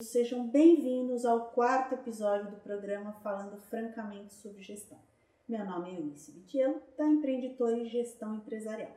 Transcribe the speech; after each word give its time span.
Sejam 0.00 0.46
bem-vindos 0.46 1.24
ao 1.24 1.50
quarto 1.50 1.96
episódio 1.96 2.52
do 2.52 2.56
programa 2.58 3.14
Falando 3.14 3.58
Francamente 3.62 4.32
sobre 4.32 4.62
Gestão. 4.62 4.96
Meu 5.48 5.64
nome 5.64 5.90
é 5.90 5.98
Eunice 5.98 6.30
Vitiello, 6.30 6.80
da 6.96 7.04
Empreendedor 7.04 7.76
e 7.76 7.88
Gestão 7.88 8.36
Empresarial. 8.36 8.94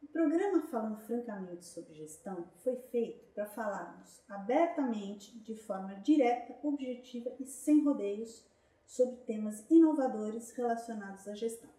O 0.00 0.06
programa 0.06 0.62
Falando 0.68 0.98
Francamente 0.98 1.64
sobre 1.64 1.94
Gestão 1.94 2.46
foi 2.62 2.76
feito 2.76 3.24
para 3.34 3.46
falarmos 3.46 4.22
abertamente, 4.28 5.36
de 5.40 5.56
forma 5.56 5.96
direta, 5.96 6.56
objetiva 6.62 7.32
e 7.40 7.44
sem 7.44 7.84
rodeios 7.84 8.46
sobre 8.86 9.16
temas 9.16 9.68
inovadores 9.68 10.52
relacionados 10.52 11.26
à 11.26 11.34
gestão. 11.34 11.70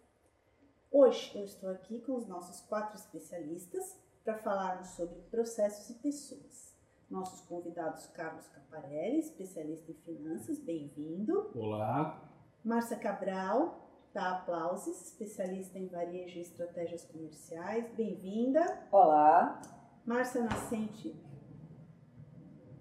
Hoje 0.92 1.32
eu 1.34 1.44
estou 1.44 1.70
aqui 1.70 2.00
com 2.00 2.14
os 2.14 2.26
nossos 2.26 2.60
quatro 2.60 2.98
especialistas 2.98 3.98
para 4.22 4.36
falarmos 4.36 4.88
sobre 4.88 5.16
processos 5.30 5.88
e 5.88 5.94
pessoas 5.94 6.65
nossos 7.10 7.40
convidados 7.42 8.06
Carlos 8.08 8.48
Caparelli, 8.48 9.18
especialista 9.18 9.90
em 9.90 9.94
finanças, 9.94 10.58
bem-vindo. 10.58 11.50
Olá. 11.54 12.20
Márcia 12.64 12.96
Cabral, 12.98 14.08
da 14.12 14.38
Aplausos, 14.38 15.00
especialista 15.02 15.78
em 15.78 15.86
varejo 15.86 16.38
e 16.38 16.42
estratégias 16.42 17.04
comerciais, 17.04 17.88
bem-vinda. 17.94 18.88
Olá. 18.90 19.60
Márcia 20.04 20.42
Nascente, 20.42 21.14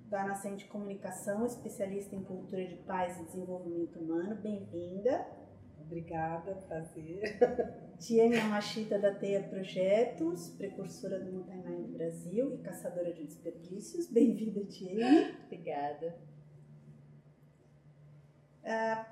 da 0.09 0.23
Nascente 0.23 0.65
Comunicação, 0.67 1.45
especialista 1.45 2.15
em 2.15 2.23
cultura 2.23 2.65
de 2.65 2.77
paz 2.77 3.19
e 3.19 3.25
desenvolvimento 3.25 3.99
humano, 3.99 4.35
bem-vinda. 4.35 5.27
Obrigada, 5.79 6.55
prazer. 6.67 7.37
Tiene 7.99 8.41
Machita 8.43 8.99
da 8.99 9.13
Teia 9.13 9.41
Projetos, 9.41 10.49
precursora 10.49 11.19
do 11.19 11.31
Mountain 11.31 11.61
no 11.61 11.87
Brasil 11.87 12.53
e 12.53 12.57
caçadora 12.57 13.13
de 13.13 13.23
desperdícios. 13.23 14.07
Bem-vinda, 14.07 14.65
Tiene. 14.65 15.35
Obrigada. 15.45 16.17
Uh, 18.63 19.05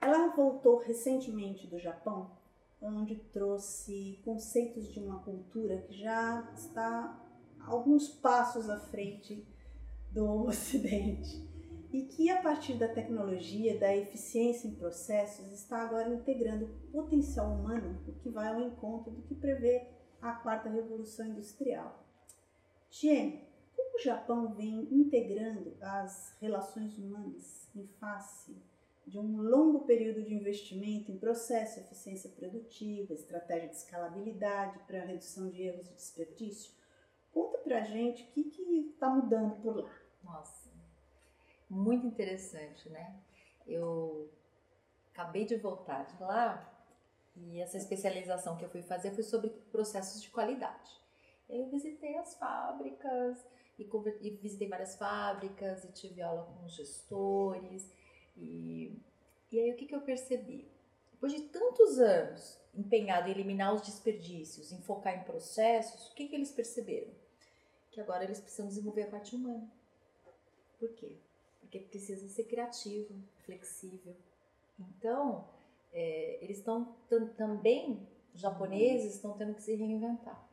ela 0.00 0.34
voltou 0.34 0.78
recentemente 0.78 1.66
do 1.68 1.78
Japão, 1.78 2.32
onde 2.80 3.14
trouxe 3.32 4.20
conceitos 4.24 4.92
de 4.92 4.98
uma 4.98 5.20
cultura 5.20 5.82
que 5.82 5.94
já 5.94 6.50
está 6.54 7.16
alguns 7.60 8.08
passos 8.08 8.68
à 8.68 8.80
frente 8.80 9.46
do 10.10 10.26
Ocidente 10.46 11.51
e 11.92 12.04
que 12.04 12.30
a 12.30 12.40
partir 12.40 12.74
da 12.74 12.88
tecnologia, 12.88 13.78
da 13.78 13.94
eficiência 13.94 14.66
em 14.66 14.74
processos, 14.74 15.52
está 15.52 15.82
agora 15.82 16.08
integrando 16.08 16.68
potencial 16.90 17.52
humano, 17.52 18.02
o 18.08 18.12
que 18.14 18.30
vai 18.30 18.48
ao 18.48 18.62
encontro 18.62 19.12
do 19.12 19.22
que 19.22 19.34
prevê 19.34 19.86
a 20.20 20.32
quarta 20.32 20.70
revolução 20.70 21.26
industrial. 21.26 22.02
Tien, 22.88 23.46
como 23.76 23.96
o 23.96 24.02
Japão 24.02 24.54
vem 24.54 24.88
integrando 24.90 25.76
as 25.82 26.34
relações 26.40 26.96
humanas 26.96 27.68
em 27.76 27.86
face 28.00 28.56
de 29.06 29.18
um 29.18 29.42
longo 29.42 29.80
período 29.80 30.22
de 30.22 30.34
investimento 30.34 31.10
em 31.10 31.18
processo, 31.18 31.80
eficiência 31.80 32.30
produtiva, 32.30 33.12
estratégia 33.12 33.68
de 33.68 33.76
escalabilidade 33.76 34.78
para 34.86 35.04
redução 35.04 35.50
de 35.50 35.62
erros 35.62 35.90
e 35.90 35.94
desperdício? 35.94 36.72
Conta 37.32 37.58
pra 37.58 37.82
gente 37.82 38.22
o 38.22 38.32
que 38.32 38.92
está 38.94 39.10
mudando 39.10 39.60
por 39.60 39.76
lá. 39.76 39.90
Nossa 40.22 40.61
muito 41.72 42.06
interessante, 42.06 42.88
né? 42.90 43.16
Eu 43.66 44.30
acabei 45.10 45.46
de 45.46 45.56
voltar 45.56 46.04
de 46.04 46.22
lá 46.22 46.70
e 47.34 47.60
essa 47.60 47.78
especialização 47.78 48.56
que 48.58 48.64
eu 48.64 48.68
fui 48.68 48.82
fazer 48.82 49.12
foi 49.12 49.22
sobre 49.22 49.48
processos 49.70 50.20
de 50.20 50.28
qualidade. 50.28 51.00
Eu 51.48 51.70
visitei 51.70 52.16
as 52.18 52.34
fábricas 52.34 53.38
e, 53.78 53.88
e 54.20 54.30
visitei 54.36 54.68
várias 54.68 54.96
fábricas 54.96 55.84
e 55.84 55.92
tive 55.92 56.20
aula 56.20 56.44
com 56.44 56.66
os 56.66 56.74
gestores 56.74 57.90
e, 58.36 59.00
e 59.50 59.58
aí 59.58 59.72
o 59.72 59.76
que, 59.76 59.86
que 59.86 59.94
eu 59.94 60.02
percebi? 60.02 60.70
Depois 61.12 61.32
de 61.32 61.40
tantos 61.48 61.98
anos 61.98 62.60
empenhado 62.74 63.28
em 63.28 63.32
eliminar 63.32 63.74
os 63.74 63.82
desperdícios, 63.82 64.72
em 64.72 64.82
focar 64.82 65.18
em 65.18 65.24
processos, 65.24 66.08
o 66.08 66.14
que, 66.14 66.28
que 66.28 66.34
eles 66.34 66.50
perceberam? 66.50 67.12
Que 67.90 68.00
agora 68.00 68.24
eles 68.24 68.40
precisam 68.40 68.66
desenvolver 68.66 69.04
a 69.04 69.10
parte 69.10 69.34
humana. 69.34 69.70
Por 70.78 70.92
quê? 70.94 71.16
Porque 71.62 71.78
precisa 71.78 72.28
ser 72.28 72.44
criativo, 72.44 73.14
flexível. 73.46 74.14
Então, 74.78 75.48
é, 75.92 76.38
eles 76.42 76.58
estão 76.58 76.94
também, 77.36 78.06
japoneses 78.34 79.14
estão 79.14 79.32
tendo 79.32 79.54
que 79.54 79.62
se 79.62 79.74
reinventar. 79.74 80.46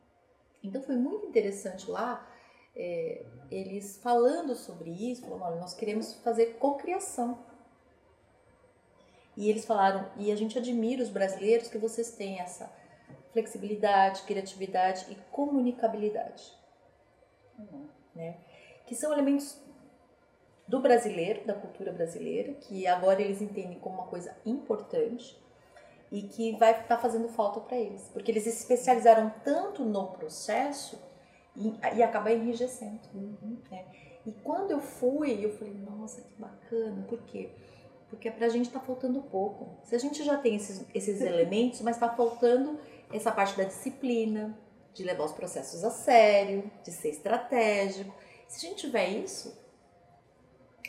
Então, 0.62 0.80
foi 0.82 0.96
muito 0.96 1.26
interessante 1.26 1.90
lá, 1.90 2.26
é, 2.74 3.26
eles 3.50 3.98
falando 3.98 4.54
sobre 4.54 4.90
isso, 4.90 5.22
falando, 5.22 5.42
olha, 5.42 5.60
nós 5.60 5.74
queremos 5.74 6.14
fazer 6.14 6.58
cocriação. 6.58 7.44
E 9.36 9.48
eles 9.48 9.64
falaram, 9.64 10.10
e 10.16 10.30
a 10.30 10.36
gente 10.36 10.58
admira 10.58 11.02
os 11.02 11.08
brasileiros 11.08 11.68
que 11.68 11.78
vocês 11.78 12.12
têm 12.12 12.40
essa 12.40 12.72
flexibilidade, 13.32 14.22
criatividade 14.22 15.06
e 15.10 15.14
comunicabilidade. 15.30 16.56
Uhum. 17.58 17.88
Né? 18.14 18.38
Que 18.86 18.94
são 18.94 19.12
elementos 19.12 19.60
do 20.70 20.78
brasileiro, 20.78 21.44
da 21.44 21.52
cultura 21.52 21.92
brasileira, 21.92 22.52
que 22.52 22.86
agora 22.86 23.20
eles 23.20 23.42
entendem 23.42 23.80
como 23.80 23.96
uma 23.96 24.06
coisa 24.06 24.36
importante 24.46 25.36
e 26.12 26.22
que 26.22 26.56
vai 26.56 26.70
estar 26.70 26.84
tá 26.84 26.98
fazendo 26.98 27.28
falta 27.28 27.58
para 27.60 27.76
eles, 27.76 28.08
porque 28.12 28.30
eles 28.30 28.44
se 28.44 28.50
especializaram 28.50 29.32
tanto 29.44 29.84
no 29.84 30.06
processo 30.12 30.96
e, 31.56 31.74
e 31.96 32.02
acaba 32.04 32.30
enrijecendo. 32.30 33.00
Uhum. 33.12 33.58
Né? 33.68 33.84
E 34.24 34.30
quando 34.30 34.70
eu 34.70 34.80
fui, 34.80 35.44
eu 35.44 35.50
falei, 35.58 35.74
nossa, 35.74 36.22
que 36.22 36.34
bacana, 36.40 37.04
por 37.08 37.18
quê? 37.22 37.50
Porque 38.08 38.30
para 38.30 38.46
a 38.46 38.48
gente 38.48 38.66
está 38.66 38.78
faltando 38.78 39.20
pouco. 39.22 39.76
Se 39.82 39.96
a 39.96 39.98
gente 39.98 40.22
já 40.22 40.38
tem 40.38 40.54
esses, 40.54 40.86
esses 40.94 41.18
elementos, 41.20 41.80
mas 41.80 41.96
está 41.96 42.10
faltando 42.10 42.78
essa 43.12 43.32
parte 43.32 43.56
da 43.56 43.64
disciplina, 43.64 44.56
de 44.94 45.02
levar 45.02 45.24
os 45.24 45.32
processos 45.32 45.82
a 45.82 45.90
sério, 45.90 46.70
de 46.84 46.92
ser 46.92 47.10
estratégico. 47.10 48.14
Se 48.46 48.64
a 48.64 48.68
gente 48.68 48.86
tiver 48.86 49.08
isso, 49.08 49.59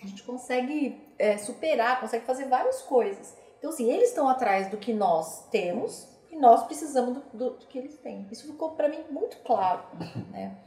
a 0.02 0.08
gente 0.08 0.24
consegue 0.24 1.00
é, 1.20 1.38
superar, 1.38 2.00
consegue 2.00 2.26
fazer 2.26 2.46
várias 2.46 2.82
coisas. 2.82 3.36
Então, 3.60 3.70
assim, 3.70 3.92
eles 3.92 4.10
estão 4.10 4.28
atrás 4.28 4.70
do 4.70 4.78
que 4.78 4.92
nós 4.94 5.48
temos 5.50 6.08
e 6.32 6.36
nós 6.36 6.64
precisamos 6.64 7.16
do, 7.16 7.38
do, 7.38 7.50
do 7.52 7.68
que 7.68 7.78
eles 7.78 7.98
têm. 7.98 8.28
Isso 8.32 8.48
ficou 8.48 8.72
para 8.72 8.90
mim 8.90 9.04
muito 9.12 9.38
claro, 9.38 9.84
né? 10.32 10.58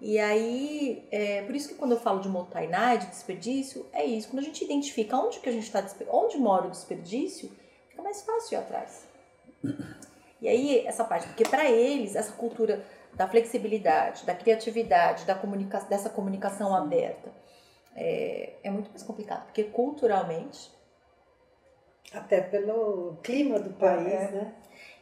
E 0.00 0.18
aí, 0.18 1.08
é, 1.10 1.42
por 1.42 1.54
isso 1.54 1.68
que 1.68 1.74
quando 1.76 1.92
eu 1.92 2.00
falo 2.00 2.20
de 2.20 2.28
Motainai, 2.28 2.98
de 2.98 3.06
desperdício, 3.06 3.86
é 3.92 4.04
isso. 4.04 4.28
Quando 4.28 4.40
a 4.40 4.42
gente 4.42 4.62
identifica 4.62 5.16
onde 5.16 5.40
que 5.40 5.48
a 5.48 5.52
gente 5.52 5.64
está, 5.64 5.82
onde 6.10 6.36
mora 6.36 6.66
o 6.66 6.70
desperdício, 6.70 7.50
fica 7.88 8.02
mais 8.02 8.20
fácil 8.20 8.56
ir 8.56 8.58
atrás. 8.58 9.08
E 10.42 10.48
aí, 10.48 10.86
essa 10.86 11.04
parte, 11.04 11.26
porque 11.28 11.48
para 11.48 11.70
eles, 11.70 12.16
essa 12.16 12.32
cultura 12.32 12.84
da 13.14 13.26
flexibilidade, 13.26 14.26
da 14.26 14.34
criatividade, 14.34 15.24
da 15.24 15.34
comunica 15.34 15.80
dessa 15.88 16.10
comunicação 16.10 16.74
aberta, 16.74 17.32
é, 17.94 18.54
é 18.62 18.70
muito 18.70 18.90
mais 18.90 19.02
complicado, 19.02 19.44
porque 19.44 19.64
culturalmente. 19.64 20.72
Até 22.12 22.40
pelo 22.40 23.16
clima 23.22 23.58
do 23.58 23.70
país, 23.70 24.06
é, 24.06 24.30
né? 24.30 24.54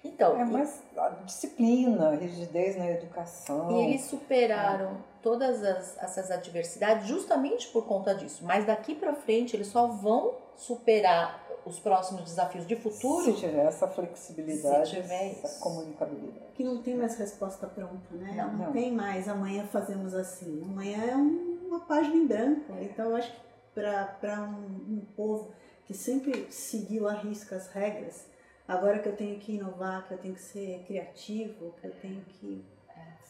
Então, 0.05 0.41
é 0.41 0.45
mais 0.45 0.83
e, 0.93 1.25
disciplina, 1.25 2.15
rigidez 2.17 2.77
na 2.77 2.91
educação. 2.91 3.71
E 3.71 3.85
eles 3.85 4.03
superaram 4.03 4.93
é. 4.93 4.97
todas 5.23 5.63
as, 5.63 5.99
essas 6.03 6.31
adversidades 6.31 7.07
justamente 7.07 7.69
por 7.69 7.87
conta 7.87 8.15
disso. 8.15 8.45
Mas 8.45 8.65
daqui 8.65 8.95
para 8.95 9.15
frente 9.15 9.55
eles 9.55 9.69
só 9.69 9.87
vão 9.87 10.35
superar 10.57 11.43
os 11.65 11.79
próximos 11.79 12.23
desafios 12.23 12.67
de 12.67 12.75
futuro 12.75 13.25
se 13.25 13.35
tiver 13.35 13.67
essa 13.67 13.87
flexibilidade, 13.87 14.91
se 14.91 14.97
tiver 14.97 15.31
essa 15.31 15.47
isso. 15.47 15.61
comunicabilidade. 15.61 16.47
Que 16.55 16.65
não 16.65 16.83
tem 16.83 16.97
mais 16.97 17.17
resposta 17.17 17.69
pronta, 17.69 18.13
né? 18.13 18.35
Não, 18.37 18.53
não, 18.53 18.65
não. 18.67 18.73
tem 18.73 18.91
mais 18.91 19.29
amanhã 19.29 19.65
fazemos 19.67 20.15
assim. 20.15 20.63
Amanhã 20.65 21.05
é 21.05 21.17
um 21.17 21.52
uma 21.72 21.81
página 21.81 22.15
em 22.16 22.27
branco. 22.27 22.75
Então, 22.81 23.16
acho 23.16 23.33
que 23.33 23.41
para 23.75 24.43
um, 24.43 24.97
um 24.97 25.02
povo 25.17 25.52
que 25.87 25.94
sempre 25.94 26.47
seguiu 26.50 27.08
a 27.08 27.14
risca 27.14 27.56
as 27.56 27.69
regras, 27.69 28.26
agora 28.69 28.99
que 28.99 29.08
eu 29.08 29.17
tenho 29.17 29.38
que 29.38 29.55
inovar, 29.55 30.06
que 30.06 30.14
eu 30.14 30.19
tenho 30.19 30.35
que 30.35 30.43
ser 30.43 30.85
criativo, 30.87 31.75
que 31.81 31.87
eu 31.87 31.93
tenho 32.00 32.20
que 32.23 32.64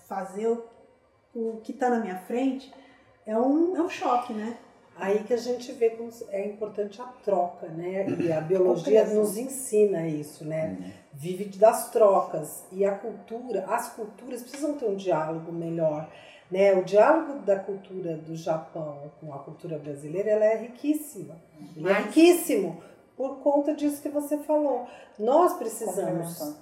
fazer 0.06 0.46
o, 0.46 0.64
o 1.34 1.60
que 1.62 1.72
está 1.72 1.88
na 1.88 2.00
minha 2.00 2.18
frente, 2.18 2.72
é 3.24 3.38
um, 3.38 3.76
é 3.76 3.80
um 3.80 3.88
choque, 3.88 4.32
né? 4.32 4.58
Aí 4.94 5.24
que 5.24 5.32
a 5.32 5.38
gente 5.38 5.72
vê 5.72 5.90
como 5.90 6.10
é 6.28 6.46
importante 6.46 7.00
a 7.00 7.06
troca, 7.24 7.66
né? 7.68 8.06
E 8.20 8.30
a 8.30 8.40
biologia 8.40 9.06
nos 9.06 9.38
ensina 9.38 10.06
isso, 10.06 10.44
né? 10.44 10.76
Uhum. 10.78 10.92
Vive 11.14 11.44
das 11.56 11.90
trocas. 11.90 12.64
E 12.70 12.84
a 12.84 12.94
cultura, 12.96 13.64
as 13.66 13.94
culturas 13.94 14.42
precisam 14.42 14.74
ter 14.74 14.84
um 14.84 14.96
diálogo 14.96 15.50
melhor. 15.50 16.10
Né? 16.52 16.74
O 16.74 16.84
diálogo 16.84 17.38
da 17.46 17.58
cultura 17.58 18.14
do 18.14 18.36
Japão 18.36 19.10
com 19.18 19.32
a 19.32 19.38
cultura 19.38 19.78
brasileira 19.78 20.32
ela 20.32 20.44
é 20.44 20.56
riquíssima. 20.58 21.34
Ele 21.74 21.88
é 21.88 21.94
riquíssimo 21.94 22.82
por 23.16 23.38
conta 23.38 23.74
disso 23.74 24.02
que 24.02 24.10
você 24.10 24.36
falou. 24.36 24.86
Nós 25.18 25.54
precisamos 25.54 26.54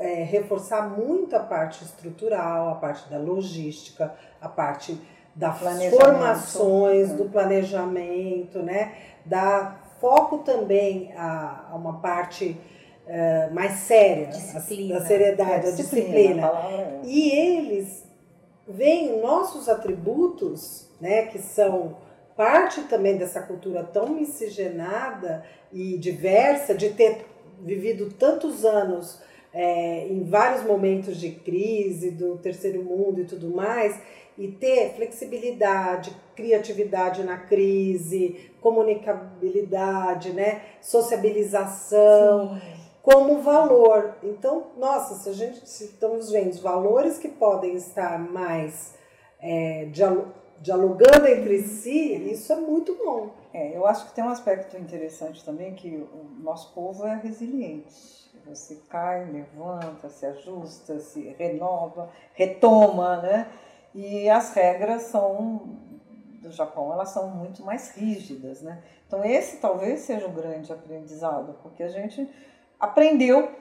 é, 0.00 0.22
reforçar 0.22 0.90
muito 0.90 1.34
a 1.34 1.40
parte 1.40 1.82
estrutural, 1.82 2.68
a 2.68 2.74
parte 2.74 3.08
da 3.08 3.16
logística, 3.16 4.14
a 4.38 4.48
parte 4.50 5.00
das 5.34 5.58
formações, 5.88 7.14
do 7.14 7.24
planejamento, 7.24 8.58
né? 8.58 8.94
Da 9.24 9.78
foco 9.98 10.38
também 10.38 11.10
a, 11.16 11.68
a 11.70 11.74
uma 11.74 12.00
parte 12.00 12.60
uh, 13.06 13.54
mais 13.54 13.72
séria, 13.72 14.26
disciplina. 14.26 14.98
da 14.98 15.06
seriedade, 15.06 15.66
é, 15.66 15.68
a 15.70 15.74
disciplina. 15.74 16.46
A 16.46 16.70
é. 16.70 17.00
E 17.04 17.30
eles 17.30 18.09
veem 18.70 19.20
nossos 19.20 19.68
atributos, 19.68 20.88
né, 21.00 21.26
que 21.26 21.38
são 21.38 21.96
parte 22.36 22.82
também 22.82 23.16
dessa 23.16 23.42
cultura 23.42 23.82
tão 23.82 24.08
miscigenada 24.08 25.44
e 25.72 25.98
diversa, 25.98 26.74
de 26.74 26.90
ter 26.90 27.26
vivido 27.60 28.10
tantos 28.12 28.64
anos 28.64 29.20
é, 29.52 30.06
em 30.06 30.24
vários 30.24 30.64
momentos 30.64 31.16
de 31.16 31.30
crise 31.30 32.10
do 32.10 32.38
terceiro 32.38 32.82
mundo 32.82 33.20
e 33.20 33.24
tudo 33.24 33.50
mais, 33.50 34.00
e 34.38 34.48
ter 34.48 34.94
flexibilidade, 34.94 36.16
criatividade 36.34 37.22
na 37.24 37.36
crise, 37.36 38.50
comunicabilidade, 38.60 40.32
né, 40.32 40.62
sociabilização. 40.80 42.58
Sim. 42.58 42.79
Como 43.02 43.40
valor. 43.40 44.14
Então, 44.22 44.66
nossa, 44.76 45.14
se 45.14 45.28
a 45.28 45.32
gente 45.32 45.68
se 45.68 45.84
estamos 45.84 46.30
vendo 46.30 46.60
valores 46.60 47.18
que 47.18 47.28
podem 47.28 47.74
estar 47.74 48.18
mais 48.18 48.94
é, 49.40 49.88
dialogando 50.60 51.26
entre 51.26 51.62
si, 51.62 52.14
isso 52.30 52.52
é 52.52 52.56
muito 52.56 52.94
bom. 52.96 53.30
É, 53.52 53.76
eu 53.76 53.86
acho 53.86 54.06
que 54.06 54.14
tem 54.14 54.22
um 54.22 54.28
aspecto 54.28 54.76
interessante 54.76 55.44
também 55.44 55.74
que 55.74 55.96
o 55.96 56.42
nosso 56.42 56.72
povo 56.74 57.06
é 57.06 57.16
resiliente. 57.16 58.20
Você 58.46 58.76
cai, 58.88 59.24
levanta, 59.30 60.08
se 60.08 60.26
ajusta, 60.26 60.98
se 60.98 61.34
renova, 61.38 62.10
retoma, 62.34 63.16
né? 63.18 63.48
E 63.94 64.28
as 64.28 64.52
regras 64.54 65.02
são 65.02 65.78
do 66.40 66.50
Japão, 66.50 66.92
elas 66.92 67.10
são 67.10 67.28
muito 67.28 67.62
mais 67.62 67.90
rígidas, 67.90 68.62
né? 68.62 68.82
Então 69.06 69.24
esse 69.24 69.58
talvez 69.58 70.00
seja 70.00 70.26
um 70.26 70.32
grande 70.32 70.72
aprendizado, 70.72 71.56
porque 71.62 71.82
a 71.82 71.88
gente 71.88 72.28
aprendeu 72.80 73.60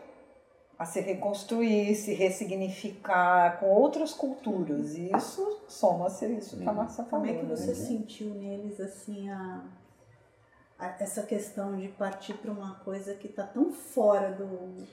a 0.80 0.86
se 0.86 1.02
reconstruir, 1.02 1.94
se 1.96 2.14
ressignificar 2.14 3.60
com 3.60 3.66
outras 3.66 4.14
culturas. 4.14 4.96
E 4.96 5.12
isso 5.14 5.60
soma-se 5.68 6.26
isso 6.28 6.56
que 6.56 6.68
a 6.68 6.72
Márcia 6.72 7.04
falou. 7.04 7.28
Como 7.28 7.38
é 7.38 7.42
que 7.42 7.46
você 7.46 7.68
né? 7.68 7.74
sentiu 7.74 8.34
neles 8.34 8.80
assim 8.80 9.30
a, 9.30 9.62
a, 10.80 10.96
essa 11.02 11.24
questão 11.24 11.76
de 11.76 11.90
partir 11.90 12.36
para 12.36 12.50
uma 12.50 12.76
coisa 12.76 13.14
que 13.14 13.28
está 13.28 13.44
tão 13.44 13.74
fora 13.74 14.32
do, 14.32 14.46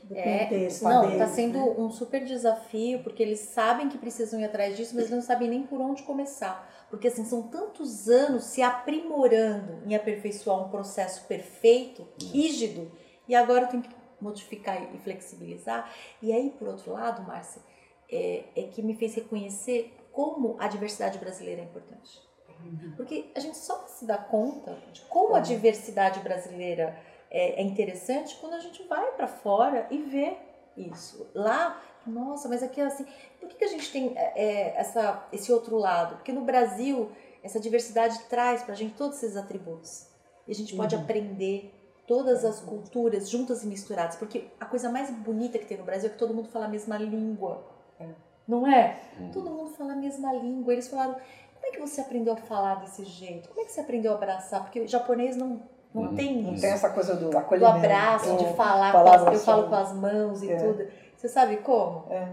do 0.08 0.16
é, 0.16 0.40
contexto? 0.40 0.82
Não, 0.82 1.12
está 1.12 1.28
sendo 1.28 1.58
né? 1.58 1.74
um 1.78 1.88
super 1.88 2.24
desafio, 2.24 3.04
porque 3.04 3.22
eles 3.22 3.38
sabem 3.38 3.88
que 3.88 3.96
precisam 3.96 4.40
ir 4.40 4.44
atrás 4.44 4.76
disso, 4.76 4.96
mas 4.96 5.08
não 5.08 5.22
sabem 5.22 5.48
nem 5.48 5.62
por 5.62 5.80
onde 5.80 6.02
começar. 6.02 6.68
Porque 6.90 7.06
assim, 7.06 7.24
são 7.24 7.42
tantos 7.42 8.08
anos 8.08 8.42
se 8.42 8.60
aprimorando 8.60 9.82
em 9.86 9.94
aperfeiçoar 9.94 10.66
um 10.66 10.68
processo 10.68 11.24
perfeito, 11.26 12.04
rígido, 12.20 12.90
e 13.28 13.36
agora 13.36 13.66
tem 13.66 13.80
que 13.80 13.95
modificar 14.20 14.94
e 14.94 14.98
flexibilizar. 14.98 15.90
E 16.22 16.32
aí, 16.32 16.50
por 16.50 16.68
outro 16.68 16.92
lado, 16.92 17.22
Márcia, 17.22 17.62
é, 18.10 18.44
é 18.54 18.62
que 18.64 18.82
me 18.82 18.94
fez 18.94 19.14
reconhecer 19.14 19.94
como 20.12 20.56
a 20.58 20.68
diversidade 20.68 21.18
brasileira 21.18 21.60
é 21.60 21.64
importante. 21.64 22.20
Uhum. 22.64 22.94
Porque 22.96 23.30
a 23.34 23.40
gente 23.40 23.58
só 23.58 23.86
se 23.86 24.06
dá 24.06 24.16
conta 24.16 24.78
de 24.92 25.02
como 25.02 25.34
a 25.34 25.40
diversidade 25.40 26.20
brasileira 26.20 26.98
é, 27.30 27.60
é 27.60 27.62
interessante 27.62 28.36
quando 28.40 28.54
a 28.54 28.60
gente 28.60 28.82
vai 28.84 29.12
para 29.12 29.28
fora 29.28 29.86
e 29.90 29.98
vê 29.98 30.36
isso. 30.76 31.30
Lá, 31.34 31.82
nossa, 32.06 32.48
mas 32.48 32.62
aqui 32.62 32.80
é 32.80 32.84
assim, 32.84 33.06
por 33.40 33.48
que, 33.48 33.56
que 33.56 33.64
a 33.64 33.68
gente 33.68 33.90
tem 33.90 34.12
é, 34.16 34.32
é, 34.34 34.80
essa, 34.80 35.26
esse 35.32 35.52
outro 35.52 35.76
lado? 35.76 36.16
Porque 36.16 36.32
no 36.32 36.42
Brasil, 36.42 37.10
essa 37.42 37.60
diversidade 37.60 38.18
traz 38.24 38.62
para 38.62 38.74
a 38.74 38.76
gente 38.76 38.94
todos 38.94 39.22
esses 39.22 39.36
atributos. 39.36 40.08
E 40.46 40.52
a 40.52 40.54
gente 40.54 40.76
pode 40.76 40.94
uhum. 40.94 41.02
aprender 41.02 41.74
todas 42.06 42.44
as 42.44 42.60
culturas 42.60 43.28
juntas 43.28 43.64
e 43.64 43.66
misturadas, 43.66 44.16
porque 44.16 44.48
a 44.60 44.64
coisa 44.64 44.88
mais 44.88 45.10
bonita 45.10 45.58
que 45.58 45.66
tem 45.66 45.76
no 45.76 45.84
Brasil 45.84 46.08
é 46.08 46.12
que 46.12 46.18
todo 46.18 46.32
mundo 46.32 46.48
fala 46.48 46.66
a 46.66 46.68
mesma 46.68 46.96
língua. 46.96 47.64
É. 47.98 48.06
Não 48.46 48.66
é? 48.66 49.00
Hum. 49.20 49.30
Todo 49.32 49.50
mundo 49.50 49.70
fala 49.70 49.92
a 49.92 49.96
mesma 49.96 50.32
língua. 50.32 50.72
Eles 50.72 50.88
falaram: 50.88 51.14
como 51.14 51.66
é 51.66 51.70
que 51.70 51.80
você 51.80 52.00
aprendeu 52.00 52.32
a 52.32 52.36
falar 52.36 52.76
desse 52.76 53.04
jeito? 53.04 53.48
Como 53.48 53.60
é 53.60 53.64
que 53.64 53.72
você 53.72 53.80
aprendeu 53.80 54.12
a 54.12 54.14
abraçar? 54.14 54.62
Porque 54.62 54.80
o 54.80 54.88
japonês 54.88 55.36
não, 55.36 55.62
não 55.92 56.04
hum. 56.04 56.14
tem 56.14 56.42
Não 56.42 56.54
tem 56.54 56.70
essa 56.70 56.90
coisa 56.90 57.16
do 57.16 57.36
acolhimento. 57.36 57.72
Do 57.72 57.84
abraço, 57.84 58.36
de 58.36 58.54
falar, 58.54 58.94
as, 58.94 59.32
eu 59.32 59.40
falo 59.40 59.68
com 59.68 59.74
as 59.74 59.92
mãos 59.92 60.42
e 60.42 60.52
é. 60.52 60.56
tudo. 60.56 60.86
Você 61.16 61.28
sabe 61.28 61.56
como? 61.58 62.04
É. 62.12 62.28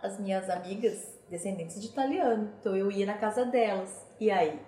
As 0.00 0.18
minhas 0.18 0.50
amigas, 0.50 1.14
descendentes 1.30 1.80
de 1.80 1.86
italiano, 1.86 2.50
então 2.58 2.74
eu 2.74 2.90
ia 2.90 3.06
na 3.06 3.14
casa 3.14 3.44
delas. 3.44 4.04
E 4.18 4.30
aí? 4.30 4.58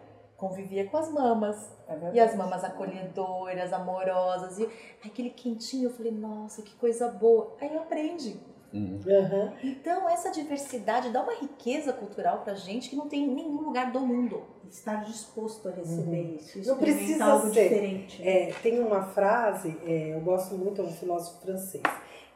Convivia 0.49 0.87
com 0.87 0.97
as 0.97 1.11
mamas. 1.11 1.73
É 1.89 2.15
e 2.15 2.21
as 2.21 2.35
mamas 2.35 2.63
acolhedoras, 2.65 3.73
amorosas. 3.73 4.59
E 4.59 4.69
aquele 5.05 5.31
quentinho, 5.31 5.89
eu 5.89 5.91
falei, 5.91 6.13
nossa, 6.13 6.63
que 6.63 6.75
coisa 6.77 7.09
boa. 7.09 7.57
Aí 7.61 7.75
eu 7.75 7.81
aprendi. 7.81 8.37
Uhum. 8.73 9.53
Então, 9.63 10.09
essa 10.09 10.31
diversidade 10.31 11.11
dá 11.11 11.23
uma 11.23 11.35
riqueza 11.35 11.93
cultural 11.93 12.43
pra 12.43 12.55
gente 12.55 12.91
que 12.91 12.97
não 12.97 13.09
tem 13.09 13.23
em 13.23 13.35
nenhum 13.35 13.63
lugar 13.63 13.93
do 13.93 14.01
mundo. 14.01 14.43
Estar 14.69 15.05
disposto 15.05 15.69
a 15.69 15.71
receber 15.71 16.25
uhum. 16.25 16.35
isso. 16.35 16.69
Não 16.69 16.79
precisa 16.79 17.25
algo 17.25 17.53
ser. 17.53 17.69
diferente. 17.69 18.27
É, 18.27 18.53
tem 18.63 18.81
uma 18.81 19.03
frase, 19.03 19.79
é, 19.87 20.15
eu 20.15 20.21
gosto 20.21 20.57
muito, 20.57 20.81
é 20.81 20.85
um 20.85 20.91
filósofo 20.91 21.41
francês, 21.43 21.83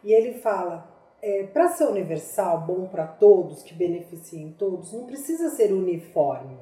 e 0.04 0.12
ele 0.12 0.34
fala: 0.34 0.88
é, 1.20 1.44
para 1.44 1.70
ser 1.70 1.86
universal, 1.88 2.60
bom 2.60 2.86
para 2.86 3.06
todos, 3.06 3.64
que 3.64 3.74
beneficiem 3.74 4.54
todos, 4.56 4.92
não 4.92 5.06
precisa 5.06 5.50
ser 5.50 5.72
uniforme. 5.72 6.56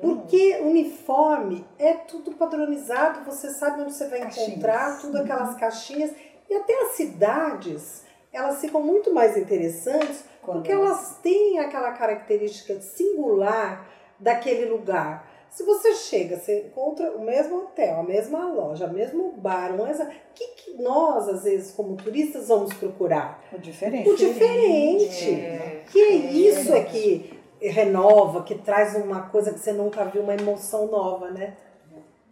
Porque 0.00 0.58
uniforme 0.62 1.64
é 1.78 1.94
tudo 1.94 2.32
padronizado, 2.32 3.24
você 3.24 3.50
sabe 3.50 3.82
onde 3.82 3.94
você 3.94 4.08
vai 4.08 4.20
caixinhas. 4.20 4.48
encontrar, 4.48 5.00
tudo 5.00 5.18
aquelas 5.18 5.54
caixinhas. 5.56 6.12
E 6.50 6.54
até 6.54 6.82
as 6.82 6.92
cidades, 6.92 8.04
elas 8.32 8.60
ficam 8.60 8.82
muito 8.82 9.12
mais 9.14 9.36
interessantes 9.36 10.24
Quando 10.42 10.56
porque 10.56 10.72
elas 10.72 11.18
têm 11.22 11.58
aquela 11.60 11.92
característica 11.92 12.80
singular 12.80 13.88
daquele 14.18 14.66
lugar. 14.66 15.30
Se 15.50 15.64
você 15.64 15.94
chega, 15.94 16.38
você 16.38 16.60
encontra 16.60 17.12
o 17.12 17.22
mesmo 17.22 17.58
hotel, 17.58 18.00
a 18.00 18.02
mesma 18.02 18.50
loja, 18.50 18.86
o 18.86 18.92
mesmo 18.92 19.32
bar, 19.32 19.74
o 19.74 20.34
que, 20.34 20.46
que 20.46 20.82
nós, 20.82 21.28
às 21.28 21.44
vezes, 21.44 21.72
como 21.72 21.94
turistas, 21.94 22.48
vamos 22.48 22.72
procurar? 22.72 23.44
O 23.52 23.58
diferente. 23.58 24.08
O 24.08 24.16
diferente. 24.16 25.30
É. 25.30 25.82
Que 25.92 25.98
é 25.98 26.14
isso 26.14 26.72
que 26.90 27.41
renova, 27.68 28.42
que 28.42 28.56
traz 28.56 28.94
uma 28.96 29.22
coisa 29.22 29.52
que 29.52 29.60
você 29.60 29.72
nunca 29.72 30.04
viu, 30.04 30.22
uma 30.22 30.34
emoção 30.34 30.86
nova, 30.86 31.30
né? 31.30 31.56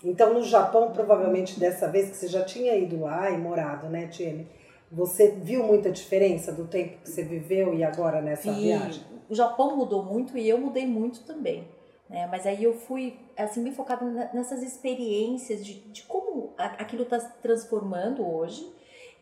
Então, 0.03 0.35
no 0.35 0.43
Japão, 0.43 0.93
provavelmente 0.93 1.61
dessa 1.61 1.87
vez 1.89 2.11
que 2.11 2.17
você 2.17 2.29
já 2.29 2.45
tinha 2.45 2.75
ido 2.77 3.01
lá 3.01 3.31
e 3.31 3.37
morado, 3.37 3.89
né, 3.89 4.07
Tiene? 4.07 4.49
Você 4.91 5.29
viu 5.29 5.63
muita 5.63 5.91
diferença 5.91 6.53
do 6.53 6.67
tempo 6.67 6.99
que 7.03 7.11
você 7.11 7.23
viveu 7.23 7.75
e 7.75 7.85
agora 7.85 8.21
nessa 8.21 8.51
Vi. 8.53 8.63
viagem? 8.63 9.05
O 9.29 9.35
Japão 9.35 9.77
mudou 9.77 10.03
muito 10.03 10.37
e 10.37 10.49
eu 10.49 10.59
mudei 10.59 10.87
muito 10.87 11.23
também. 11.23 11.69
Né? 12.09 12.27
Mas 12.27 12.45
aí 12.45 12.65
eu 12.65 12.75
fui 12.75 13.17
assim 13.37 13.63
bem 13.63 13.73
focada 13.73 14.05
nessas 14.35 14.63
experiências 14.63 15.65
de, 15.65 15.75
de 15.75 16.03
como 16.03 16.53
aquilo 16.59 17.05
está 17.05 17.21
se 17.21 17.33
transformando 17.41 18.27
hoje 18.27 18.69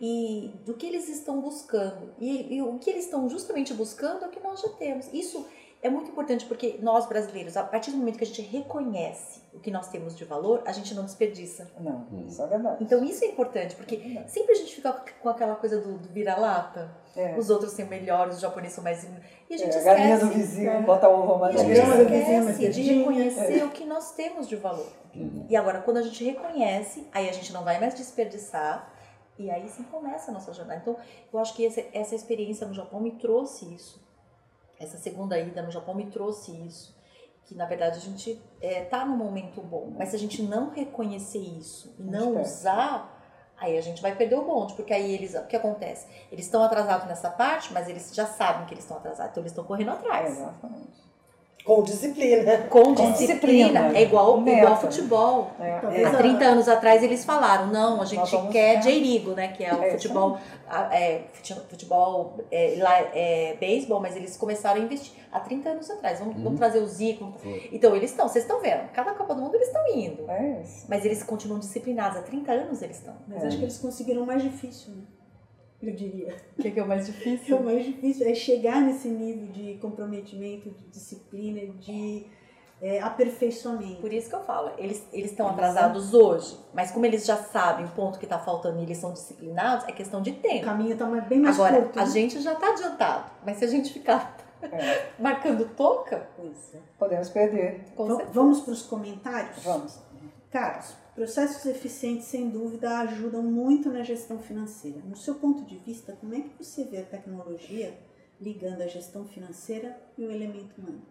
e 0.00 0.50
do 0.64 0.72
que 0.72 0.86
eles 0.86 1.08
estão 1.08 1.40
buscando. 1.40 2.14
E, 2.18 2.54
e, 2.54 2.62
o 2.62 2.78
que 2.78 2.88
eles 2.88 3.04
estão 3.04 3.28
justamente 3.28 3.74
buscando 3.74 4.24
é 4.24 4.28
o 4.28 4.30
que 4.30 4.40
nós 4.40 4.60
já 4.60 4.68
temos. 4.70 5.12
Isso 5.12 5.46
é 5.80 5.88
muito 5.88 6.10
importante 6.10 6.44
porque 6.44 6.78
nós 6.82 7.06
brasileiros, 7.06 7.56
a 7.56 7.62
partir 7.62 7.92
do 7.92 7.98
momento 7.98 8.18
que 8.18 8.24
a 8.24 8.26
gente 8.26 8.42
reconhece 8.42 9.40
o 9.54 9.60
que 9.60 9.70
nós 9.70 9.88
temos 9.88 10.16
de 10.16 10.24
valor, 10.24 10.62
a 10.66 10.72
gente 10.72 10.92
não 10.92 11.04
desperdiça. 11.04 11.70
Não, 11.78 12.04
isso 12.26 12.42
é 12.42 12.46
verdade. 12.48 12.82
Então 12.82 13.04
isso 13.04 13.24
é 13.24 13.28
importante, 13.28 13.76
porque 13.76 14.18
é 14.18 14.26
sempre 14.26 14.52
a 14.52 14.54
gente 14.56 14.74
fica 14.74 14.92
com 15.22 15.28
aquela 15.28 15.54
coisa 15.54 15.80
do, 15.80 15.98
do 15.98 16.08
vira-lata. 16.08 16.90
É. 17.16 17.36
Os 17.38 17.48
outros 17.48 17.72
são 17.72 17.86
melhores, 17.86 18.36
os 18.36 18.40
japoneses 18.40 18.74
são 18.74 18.82
mais. 18.82 19.04
E 19.48 19.54
a 19.54 19.56
gente 19.56 19.74
é, 19.74 19.78
esquece. 19.78 19.88
A 19.88 19.94
galinha 19.94 20.18
do 20.18 20.28
vizinho, 20.28 20.70
é. 20.70 20.82
bota 20.82 21.08
ovo 21.08 21.38
mais 21.38 21.54
E 21.54 21.58
a 21.58 21.64
gente 21.64 21.78
esquece 21.78 22.68
de 22.70 22.82
reconhecer 22.82 23.64
o 23.64 23.70
que 23.70 23.84
nós 23.84 24.12
temos 24.12 24.48
de 24.48 24.56
valor. 24.56 24.92
Uhum. 25.14 25.46
E 25.48 25.56
agora, 25.56 25.80
quando 25.82 25.98
a 25.98 26.02
gente 26.02 26.24
reconhece, 26.24 27.06
aí 27.12 27.28
a 27.28 27.32
gente 27.32 27.52
não 27.52 27.62
vai 27.62 27.78
mais 27.78 27.94
desperdiçar. 27.94 28.94
E 29.38 29.48
aí 29.48 29.68
sim 29.68 29.84
começa 29.84 30.32
a 30.32 30.34
nossa 30.34 30.52
jornada. 30.52 30.80
Então, 30.80 30.96
eu 31.32 31.38
acho 31.38 31.54
que 31.54 31.64
essa, 31.64 31.84
essa 31.92 32.14
experiência 32.16 32.66
no 32.66 32.74
Japão 32.74 33.00
me 33.00 33.12
trouxe 33.12 33.72
isso 33.72 34.07
essa 34.78 34.96
segunda 34.96 35.38
ida 35.38 35.62
no 35.62 35.70
Japão 35.70 35.94
me 35.94 36.06
trouxe 36.06 36.52
isso. 36.66 36.96
Que 37.44 37.54
na 37.54 37.64
verdade 37.64 37.96
a 37.96 38.00
gente 38.00 38.40
é, 38.60 38.84
tá 38.84 39.04
num 39.04 39.16
momento 39.16 39.62
bom, 39.62 39.94
mas 39.96 40.10
se 40.10 40.16
a 40.16 40.18
gente 40.18 40.42
não 40.42 40.70
reconhecer 40.70 41.38
isso 41.38 41.94
e 41.98 42.02
não 42.02 42.40
usar, 42.42 43.18
aí 43.56 43.78
a 43.78 43.80
gente 43.80 44.02
vai 44.02 44.14
perder 44.14 44.36
o 44.36 44.44
bonde, 44.44 44.74
porque 44.74 44.92
aí 44.92 45.14
eles, 45.14 45.34
o 45.34 45.46
que 45.46 45.56
acontece? 45.56 46.06
Eles 46.30 46.44
estão 46.44 46.62
atrasados 46.62 47.06
nessa 47.08 47.30
parte, 47.30 47.72
mas 47.72 47.88
eles 47.88 48.14
já 48.14 48.26
sabem 48.26 48.66
que 48.66 48.74
eles 48.74 48.84
estão 48.84 48.98
atrasados, 48.98 49.30
então 49.30 49.42
eles 49.42 49.52
estão 49.52 49.64
correndo 49.64 49.92
atrás. 49.92 50.30
exatamente. 50.38 51.07
Com 51.68 51.82
disciplina. 51.82 52.58
Com 52.70 52.94
disciplina. 52.94 53.96
É 53.96 54.02
igual, 54.02 54.40
Meta. 54.40 54.58
igual 54.58 54.80
futebol. 54.80 55.50
É. 55.60 56.04
Há 56.04 56.08
a- 56.08 56.16
30 56.16 56.44
anos 56.46 56.66
atrás 56.66 57.02
eles 57.02 57.24
falaram, 57.26 57.66
não, 57.66 58.00
a 58.00 58.06
gente 58.06 58.30
quer 58.50 58.80
J-Ligo, 58.80 59.32
né? 59.32 59.48
Que 59.48 59.64
é 59.64 59.74
o 59.74 59.82
É, 59.84 59.90
futebol, 59.90 60.38
é, 60.90 61.20
fute- 61.34 61.60
futebol, 61.68 62.38
é, 62.50 62.76
lá 62.78 62.98
é 63.14 63.56
beisebol, 63.60 64.00
mas 64.00 64.16
eles 64.16 64.34
começaram 64.36 64.80
a 64.80 64.84
investir 64.84 65.12
há 65.30 65.40
30 65.40 65.68
anos 65.68 65.90
atrás. 65.90 66.18
Vamos, 66.20 66.34
vamos 66.36 66.52
Uhum. 66.52 66.56
trazer 66.56 66.78
o 66.78 66.86
Zico. 66.86 67.34
Então 67.70 67.94
eles 67.94 68.10
estão, 68.12 68.26
vocês 68.26 68.44
estão 68.44 68.60
vendo, 68.62 68.88
cada 68.94 69.12
Copa 69.12 69.34
do 69.34 69.42
Mundo 69.42 69.54
eles 69.54 69.66
estão 69.68 69.86
indo. 69.94 70.24
É 70.30 70.62
isso. 70.62 70.86
Mas 70.88 71.04
eles 71.04 71.22
continuam 71.22 71.60
disciplinados, 71.60 72.16
há 72.16 72.22
30 72.22 72.50
anos 72.52 72.80
eles 72.80 72.96
estão. 72.96 73.14
Mas 73.28 73.44
acho 73.44 73.58
que 73.58 73.64
eles 73.64 73.76
conseguiram 73.76 74.22
o 74.22 74.26
mais 74.26 74.42
difícil, 74.42 74.94
né? 74.94 75.02
Eu 75.82 75.94
diria. 75.94 76.34
O 76.58 76.62
que, 76.62 76.70
que 76.72 76.80
é 76.80 76.82
o 76.82 76.88
mais 76.88 77.06
O 77.08 77.12
difícil? 77.12 77.60
mais 77.62 77.84
difícil 77.84 78.26
é 78.28 78.34
chegar 78.34 78.80
nesse 78.80 79.08
nível 79.08 79.46
de 79.48 79.74
comprometimento, 79.80 80.70
de 80.70 80.84
disciplina, 80.88 81.72
de 81.74 82.26
é, 82.82 83.00
aperfeiçoamento. 83.00 84.00
Por 84.00 84.12
isso 84.12 84.28
que 84.28 84.34
eu 84.34 84.42
falo, 84.44 84.72
eles 84.78 85.06
eles 85.12 85.30
estão 85.30 85.48
atrasados 85.48 86.14
hoje, 86.14 86.58
mas 86.74 86.90
como 86.90 87.06
eles 87.06 87.24
já 87.24 87.36
sabem 87.36 87.86
o 87.86 87.90
ponto 87.90 88.18
que 88.18 88.24
está 88.24 88.38
faltando 88.38 88.78
e 88.80 88.82
eles 88.82 88.98
são 88.98 89.12
disciplinados, 89.12 89.86
é 89.88 89.92
questão 89.92 90.20
de 90.22 90.30
O 90.30 90.34
tempo. 90.34 90.64
caminho 90.64 90.92
está 90.92 91.06
bem 91.06 91.40
mais 91.40 91.56
Agora, 91.58 91.80
curto. 91.82 91.98
a 91.98 92.04
né? 92.04 92.10
gente 92.10 92.40
já 92.40 92.52
está 92.54 92.70
adiantado, 92.72 93.30
mas 93.44 93.56
se 93.58 93.64
a 93.64 93.68
gente 93.68 93.92
ficar 93.92 94.36
É. 94.62 95.06
marcando 95.18 95.64
toca, 95.76 96.28
é. 96.38 96.78
Podemos 96.98 97.28
perder. 97.30 97.84
Vamos 98.32 98.60
para 98.62 98.72
os 98.72 98.82
comentários? 98.82 99.62
Vamos. 99.62 99.98
Carlos, 100.50 100.94
processos 101.18 101.66
eficientes, 101.66 102.28
sem 102.28 102.48
dúvida, 102.48 103.00
ajudam 103.00 103.42
muito 103.42 103.90
na 103.90 104.04
gestão 104.04 104.38
financeira. 104.38 105.00
No 105.00 105.16
seu 105.16 105.34
ponto 105.34 105.64
de 105.64 105.76
vista, 105.78 106.12
como 106.12 106.32
é 106.32 106.42
que 106.42 106.50
você 106.56 106.84
vê 106.84 106.98
a 106.98 107.04
tecnologia 107.04 107.92
ligando 108.40 108.82
a 108.82 108.86
gestão 108.86 109.26
financeira 109.26 110.00
e 110.16 110.24
o 110.24 110.30
elemento 110.30 110.80
humano? 110.80 111.02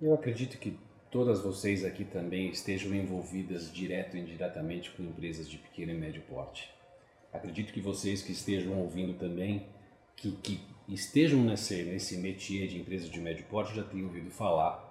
Eu 0.00 0.14
acredito 0.14 0.56
que 0.56 0.78
todas 1.10 1.42
vocês 1.42 1.84
aqui 1.84 2.06
também 2.06 2.48
estejam 2.48 2.94
envolvidas 2.94 3.70
direto 3.70 4.16
e 4.16 4.20
indiretamente 4.20 4.90
com 4.92 5.02
empresas 5.02 5.46
de 5.46 5.58
pequeno 5.58 5.92
e 5.92 5.94
médio 5.94 6.22
porte. 6.22 6.70
Acredito 7.30 7.70
que 7.70 7.82
vocês 7.82 8.22
que 8.22 8.32
estejam 8.32 8.80
ouvindo 8.80 9.18
também, 9.18 9.66
que, 10.16 10.32
que 10.32 10.58
estejam 10.88 11.44
nesse, 11.44 11.82
nesse 11.82 12.16
métier 12.16 12.66
de 12.66 12.80
empresas 12.80 13.10
de 13.10 13.20
médio 13.20 13.44
porte, 13.44 13.76
já 13.76 13.84
tenham 13.84 14.06
ouvido 14.06 14.30
falar 14.30 14.90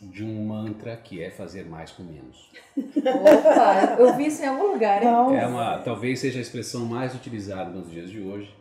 de 0.00 0.24
um 0.24 0.46
mantra 0.46 0.96
que 0.96 1.22
é 1.22 1.30
fazer 1.30 1.64
mais 1.66 1.90
com 1.92 2.02
menos. 2.02 2.50
Opa, 2.76 3.96
eu 3.98 4.16
vi 4.16 4.26
isso 4.26 4.42
em 4.42 4.46
algum 4.46 4.72
lugar? 4.72 5.02
Não, 5.04 5.34
É 5.34 5.46
uma, 5.46 5.78
talvez 5.78 6.20
seja 6.20 6.38
a 6.38 6.42
expressão 6.42 6.86
mais 6.86 7.14
utilizada 7.14 7.70
nos 7.70 7.90
dias 7.90 8.08
de 8.10 8.20
hoje. 8.20 8.54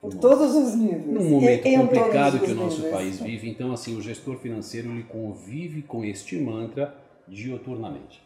por 0.00 0.14
todos 0.14 0.54
os 0.54 0.74
níveis. 0.76 1.06
num 1.06 1.30
momento 1.30 1.66
Em- 1.66 1.74
em 1.74 1.78
complicado 1.78 2.32
todos 2.38 2.46
que 2.46 2.52
o 2.52 2.54
os 2.56 2.60
nosso 2.60 2.76
níveis. 2.82 2.94
país 2.94 3.20
vive, 3.20 3.48
então 3.48 3.72
assim 3.72 3.96
o 3.96 4.02
gestor 4.02 4.36
financeiro 4.38 4.90
ele 4.90 5.02
convive 5.04 5.82
com 5.82 6.04
este 6.04 6.36
mantra 6.38 6.94
dioturnamente. 7.26 8.22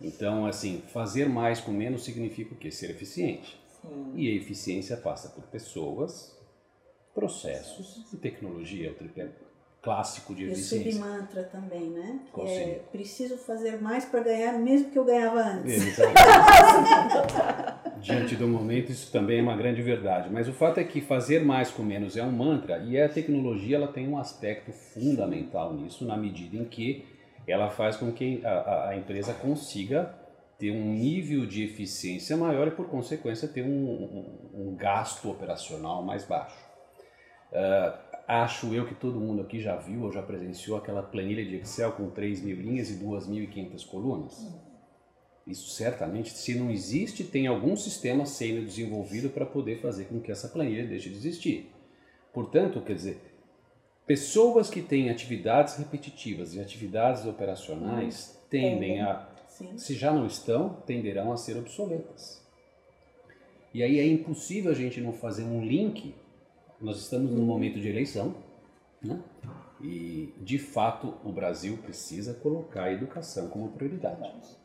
Então 0.00 0.46
assim 0.46 0.82
fazer 0.92 1.28
mais 1.28 1.60
com 1.60 1.70
menos 1.70 2.02
significa 2.02 2.52
o 2.54 2.56
quê? 2.56 2.70
Ser 2.70 2.90
eficiente. 2.90 3.60
Sim. 3.80 4.12
E 4.16 4.28
a 4.28 4.34
eficiência 4.34 4.96
passa 4.96 5.28
por 5.28 5.44
pessoas, 5.44 6.36
processos 7.14 8.04
e 8.12 8.16
tecnologia, 8.16 8.88
é 8.88 8.90
o 8.90 8.94
tripé 8.94 9.28
clássico 9.82 10.34
de 10.34 10.44
E 10.44 10.48
o 10.48 10.52
eficiência. 10.52 10.92
submantra 10.92 11.42
também, 11.44 11.88
né? 11.90 12.20
Qual 12.32 12.46
é, 12.46 12.50
seria? 12.50 12.82
preciso 12.92 13.36
fazer 13.38 13.80
mais 13.80 14.04
para 14.04 14.20
ganhar 14.20 14.52
mesmo 14.58 14.90
que 14.90 14.98
eu 14.98 15.04
ganhava 15.04 15.40
antes. 15.40 15.74
Exatamente. 15.98 16.20
Diante 18.00 18.34
do 18.36 18.48
momento, 18.48 18.90
isso 18.90 19.10
também 19.12 19.38
é 19.40 19.42
uma 19.42 19.56
grande 19.56 19.82
verdade. 19.82 20.28
Mas 20.30 20.48
o 20.48 20.52
fato 20.52 20.78
é 20.80 20.84
que 20.84 21.00
fazer 21.00 21.44
mais 21.44 21.70
com 21.70 21.82
menos 21.82 22.16
é 22.16 22.22
um 22.22 22.32
mantra 22.32 22.78
e 22.78 23.00
a 23.00 23.08
tecnologia 23.08 23.76
ela 23.76 23.88
tem 23.88 24.08
um 24.08 24.16
aspecto 24.18 24.72
fundamental 24.72 25.74
nisso, 25.74 26.06
na 26.06 26.16
medida 26.16 26.56
em 26.56 26.64
que 26.64 27.04
ela 27.46 27.68
faz 27.70 27.96
com 27.96 28.10
que 28.12 28.44
a, 28.44 28.88
a- 28.90 28.96
empresa 28.96 29.34
consiga 29.34 30.14
ter 30.58 30.70
um 30.70 30.92
nível 30.94 31.46
de 31.46 31.64
eficiência 31.64 32.36
maior 32.36 32.68
e, 32.68 32.70
por 32.70 32.86
consequência, 32.88 33.48
ter 33.48 33.62
um, 33.62 33.66
um- 34.54 34.70
um 34.70 34.76
gasto 34.76 35.30
operacional 35.30 36.02
mais 36.02 36.24
baixo. 36.24 36.56
Ah, 37.52 37.98
acho 38.38 38.72
eu 38.72 38.86
que 38.86 38.94
todo 38.94 39.18
mundo 39.18 39.42
aqui 39.42 39.60
já 39.60 39.76
viu 39.76 40.02
ou 40.02 40.12
já 40.12 40.22
presenciou 40.22 40.76
aquela 40.76 41.02
planilha 41.02 41.44
de 41.44 41.56
Excel 41.56 41.92
com 41.92 42.10
3 42.10 42.42
mil 42.42 42.56
linhas 42.56 42.90
e 42.90 42.94
2.500 42.94 43.86
colunas. 43.86 44.46
Isso 45.46 45.70
certamente, 45.70 46.30
se 46.30 46.54
não 46.54 46.70
existe, 46.70 47.24
tem 47.24 47.46
algum 47.46 47.74
sistema 47.74 48.24
sendo 48.24 48.64
desenvolvido 48.64 49.30
para 49.30 49.44
poder 49.44 49.80
fazer 49.80 50.04
com 50.04 50.20
que 50.20 50.30
essa 50.30 50.48
planilha 50.48 50.86
deixe 50.86 51.08
de 51.08 51.16
existir. 51.16 51.70
Portanto, 52.32 52.80
quer 52.82 52.94
dizer, 52.94 53.20
pessoas 54.06 54.70
que 54.70 54.80
têm 54.80 55.10
atividades 55.10 55.76
repetitivas 55.76 56.54
e 56.54 56.60
atividades 56.60 57.26
operacionais 57.26 58.40
tendem 58.48 59.00
a, 59.00 59.28
Sim. 59.48 59.76
se 59.76 59.94
já 59.94 60.12
não 60.12 60.26
estão, 60.26 60.74
tenderão 60.86 61.32
a 61.32 61.36
ser 61.36 61.56
obsoletas. 61.56 62.40
E 63.74 63.82
aí 63.82 63.98
é 63.98 64.06
impossível 64.06 64.70
a 64.70 64.74
gente 64.74 65.00
não 65.00 65.12
fazer 65.12 65.44
um 65.44 65.64
link. 65.64 66.14
Nós 66.80 66.98
estamos 66.98 67.30
num 67.30 67.44
momento 67.44 67.78
de 67.78 67.88
eleição, 67.88 68.34
né? 69.02 69.22
E 69.82 70.34
de 70.38 70.58
fato 70.58 71.14
o 71.22 71.30
Brasil 71.30 71.76
precisa 71.78 72.34
colocar 72.34 72.84
a 72.84 72.92
educação 72.92 73.48
como 73.48 73.68
prioridade. 73.68 74.58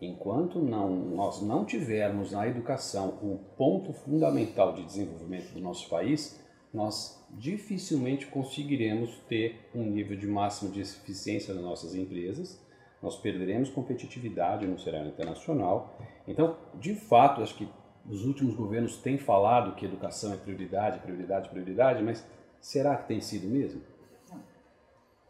Enquanto 0.00 0.58
não, 0.58 0.90
nós 0.90 1.42
não 1.42 1.64
tivermos 1.64 2.32
na 2.32 2.46
educação 2.48 3.18
o 3.22 3.38
ponto 3.56 3.92
fundamental 3.92 4.74
de 4.74 4.84
desenvolvimento 4.84 5.52
do 5.52 5.60
nosso 5.60 5.88
país, 5.88 6.40
nós 6.72 7.22
dificilmente 7.30 8.26
conseguiremos 8.26 9.18
ter 9.28 9.68
um 9.74 9.84
nível 9.84 10.16
de 10.16 10.26
máximo 10.26 10.72
de 10.72 10.80
eficiência 10.80 11.54
nas 11.54 11.62
nossas 11.62 11.94
empresas, 11.94 12.60
nós 13.02 13.16
perderemos 13.16 13.68
competitividade 13.68 14.66
no 14.66 14.78
cenário 14.78 15.08
internacional. 15.08 15.98
Então, 16.26 16.56
de 16.74 16.94
fato, 16.94 17.42
acho 17.42 17.54
que 17.54 17.68
os 18.08 18.24
últimos 18.24 18.54
governos 18.54 18.96
têm 18.96 19.18
falado 19.18 19.74
que 19.74 19.86
educação 19.86 20.32
é 20.32 20.36
prioridade, 20.36 21.00
prioridade, 21.00 21.48
prioridade, 21.48 22.02
mas 22.02 22.24
será 22.60 22.96
que 22.96 23.08
tem 23.08 23.20
sido 23.20 23.46
mesmo? 23.46 23.80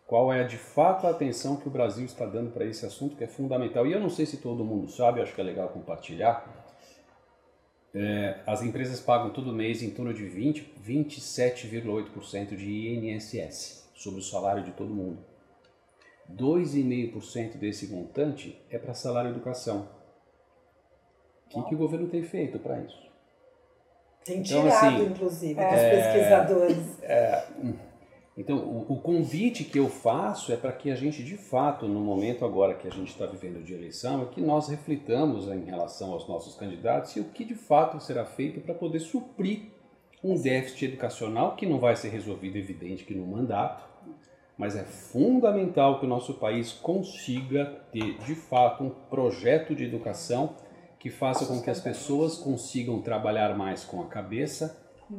Qual 0.06 0.32
é 0.32 0.44
de 0.44 0.58
fato 0.58 1.06
a 1.06 1.10
atenção 1.10 1.56
que 1.56 1.66
o 1.66 1.70
Brasil 1.70 2.04
está 2.04 2.26
dando 2.26 2.50
para 2.50 2.64
esse 2.64 2.84
assunto 2.84 3.16
que 3.16 3.24
é 3.24 3.26
fundamental? 3.26 3.86
E 3.86 3.92
eu 3.92 4.00
não 4.00 4.10
sei 4.10 4.26
se 4.26 4.36
todo 4.36 4.64
mundo 4.64 4.90
sabe, 4.90 5.20
acho 5.20 5.34
que 5.34 5.40
é 5.40 5.44
legal 5.44 5.68
compartilhar. 5.68 6.64
É, 7.94 8.40
as 8.46 8.60
empresas 8.60 9.00
pagam 9.00 9.30
todo 9.30 9.52
mês 9.52 9.82
em 9.82 9.90
torno 9.90 10.12
de 10.12 10.26
20, 10.26 10.74
27,8% 10.84 12.56
de 12.56 12.88
INSS 12.88 13.88
sobre 13.94 14.20
o 14.20 14.22
salário 14.22 14.64
de 14.64 14.72
todo 14.72 14.92
mundo. 14.92 15.24
2,5% 16.30 17.56
desse 17.56 17.86
montante 17.86 18.60
é 18.68 18.78
para 18.78 18.94
salário 18.94 19.30
e 19.30 19.32
educação. 19.32 19.88
O 21.46 21.62
que, 21.62 21.68
que 21.68 21.74
o 21.74 21.78
governo 21.78 22.08
tem 22.08 22.22
feito 22.22 22.58
para 22.58 22.80
isso? 22.80 23.04
Tem 24.24 24.40
Então, 24.40 24.62
tirado, 24.62 24.86
assim, 24.86 25.04
inclusive, 25.04 25.54
dos 25.54 25.80
pesquisadores. 25.80 27.02
Então, 28.36 28.56
o, 28.56 28.94
o 28.94 29.00
convite 29.00 29.62
que 29.62 29.78
eu 29.78 29.88
faço 29.88 30.52
é 30.52 30.56
para 30.56 30.72
que 30.72 30.90
a 30.90 30.96
gente, 30.96 31.22
de 31.22 31.36
fato, 31.36 31.86
no 31.86 32.00
momento 32.00 32.44
agora 32.44 32.74
que 32.74 32.88
a 32.88 32.90
gente 32.90 33.10
está 33.10 33.26
vivendo 33.26 33.62
de 33.62 33.72
eleição, 33.72 34.22
é 34.22 34.26
que 34.26 34.40
nós 34.40 34.68
reflitamos 34.68 35.46
em 35.46 35.64
relação 35.64 36.12
aos 36.12 36.26
nossos 36.26 36.56
candidatos 36.56 37.14
e 37.16 37.20
o 37.20 37.24
que 37.24 37.44
de 37.44 37.54
fato 37.54 38.00
será 38.00 38.24
feito 38.24 38.60
para 38.60 38.74
poder 38.74 38.98
suprir 38.98 39.70
um 40.22 40.34
déficit 40.40 40.86
educacional 40.86 41.54
que 41.54 41.66
não 41.66 41.78
vai 41.78 41.94
ser 41.94 42.08
resolvido, 42.08 42.56
evidente, 42.56 43.04
que 43.04 43.14
no 43.14 43.26
mandato, 43.26 43.84
mas 44.56 44.74
é 44.74 44.82
fundamental 44.82 46.00
que 46.00 46.06
o 46.06 46.08
nosso 46.08 46.34
país 46.34 46.72
consiga 46.72 47.66
ter, 47.92 48.18
de 48.18 48.34
fato, 48.34 48.82
um 48.82 48.90
projeto 48.90 49.74
de 49.74 49.84
educação 49.84 50.56
que 51.04 51.10
faça 51.10 51.44
com 51.44 51.60
que 51.60 51.68
as 51.68 51.80
pessoas 51.80 52.38
consigam 52.38 53.02
trabalhar 53.02 53.54
mais 53.54 53.84
com 53.84 54.00
a 54.00 54.06
cabeça 54.06 54.74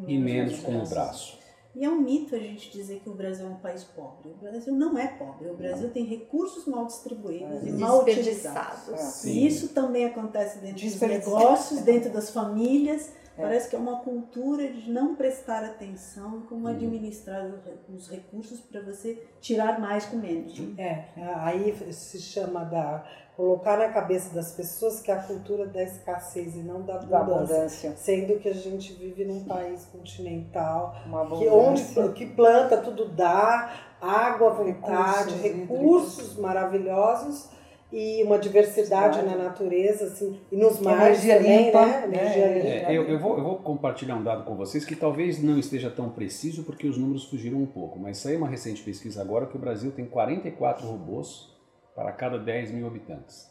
e 0.07 0.17
menos 0.17 0.59
com 0.61 0.81
o 0.81 0.89
braço. 0.89 1.37
E 1.75 1.85
é 1.85 1.89
um 1.89 2.01
mito 2.01 2.35
a 2.35 2.39
gente 2.39 2.71
dizer 2.71 3.01
que 3.01 3.09
o 3.09 3.13
Brasil 3.13 3.45
é 3.45 3.49
um 3.49 3.57
país 3.57 3.83
pobre. 3.83 4.31
O 4.31 4.33
Brasil 4.33 4.73
não 4.73 4.97
é 4.97 5.05
pobre. 5.05 5.47
O 5.47 5.55
Brasil 5.55 5.91
tem 5.91 6.03
recursos 6.03 6.65
mal 6.65 6.87
distribuídos 6.87 7.61
e 7.67 7.71
mal 7.73 8.01
utilizados. 8.01 9.23
E 9.25 9.45
isso 9.45 9.75
também 9.75 10.05
acontece 10.05 10.57
dentro 10.57 10.83
dos 10.83 10.99
negócios, 10.99 11.81
dentro 11.81 12.09
das 12.09 12.31
famílias. 12.31 13.11
Parece 13.37 13.69
que 13.69 13.75
é 13.75 13.79
uma 13.79 13.97
cultura 13.99 14.67
de 14.71 14.89
não 14.89 15.15
prestar 15.15 15.63
atenção 15.63 16.37
em 16.37 16.41
como 16.41 16.67
administrar 16.67 17.45
os 17.89 18.09
recursos 18.09 18.61
para 18.61 18.81
você 18.81 19.21
tirar 19.41 19.79
mais 19.79 20.05
com 20.05 20.17
menos. 20.17 20.57
né? 20.59 21.09
É, 21.17 21.33
aí 21.35 21.93
se 21.93 22.19
chama 22.19 22.63
da 22.63 23.03
colocar 23.35 23.77
na 23.77 23.89
cabeça 23.89 24.33
das 24.33 24.53
pessoas 24.53 25.01
que 25.01 25.11
é 25.11 25.13
a 25.13 25.21
cultura 25.21 25.67
da 25.67 25.83
escassez 25.83 26.55
e 26.55 26.59
não 26.59 26.83
da 26.83 26.97
Da 26.97 27.19
abundância. 27.19 27.55
abundância. 27.55 27.93
Sendo 27.97 28.39
que 28.39 28.47
a 28.47 28.53
gente 28.53 28.93
vive 28.93 29.25
num 29.25 29.43
país 29.43 29.83
continental 29.85 30.95
Uma 31.05 31.27
que 31.37 31.47
onde 31.49 31.83
que 32.13 32.25
planta 32.27 32.77
tudo 32.77 33.09
dá, 33.09 33.73
água 33.99 34.51
à 34.51 34.53
vontade, 34.53 35.33
Recursos 35.35 35.41
recursos, 35.41 36.37
maravilhosos 36.37 37.49
e 37.97 38.21
uma 38.23 38.37
diversidade 38.37 39.21
na 39.21 39.37
natureza, 39.37 40.07
assim, 40.07 40.37
e 40.51 40.57
nos 40.57 40.81
mares 40.81 41.21
também, 41.21 41.67
limpa, 41.67 41.85
né? 41.85 42.03
Energia 42.03 42.47
né? 42.47 42.53
limpa. 42.55 42.91
É, 42.91 42.97
eu, 42.97 43.03
eu 43.03 43.17
vou, 43.17 43.37
eu 43.37 43.43
vou 43.45 43.55
compartilhar 43.55 44.17
um 44.17 44.23
dado 44.23 44.43
com 44.43 44.53
vocês 44.53 44.83
que 44.83 44.97
talvez 44.97 45.41
não 45.41 45.57
esteja 45.57 45.89
tão 45.89 46.09
preciso 46.09 46.63
porque 46.63 46.85
os 46.85 46.97
números 46.97 47.23
fugiram 47.23 47.57
um 47.57 47.65
pouco, 47.65 47.97
mas 47.97 48.17
saiu 48.17 48.39
uma 48.39 48.49
recente 48.49 48.83
pesquisa 48.83 49.21
agora 49.21 49.45
que 49.45 49.55
o 49.55 49.59
Brasil 49.59 49.93
tem 49.93 50.05
44 50.05 50.85
robôs 50.85 51.55
para 51.95 52.11
cada 52.11 52.37
10 52.37 52.71
mil 52.71 52.85
habitantes. 52.85 53.49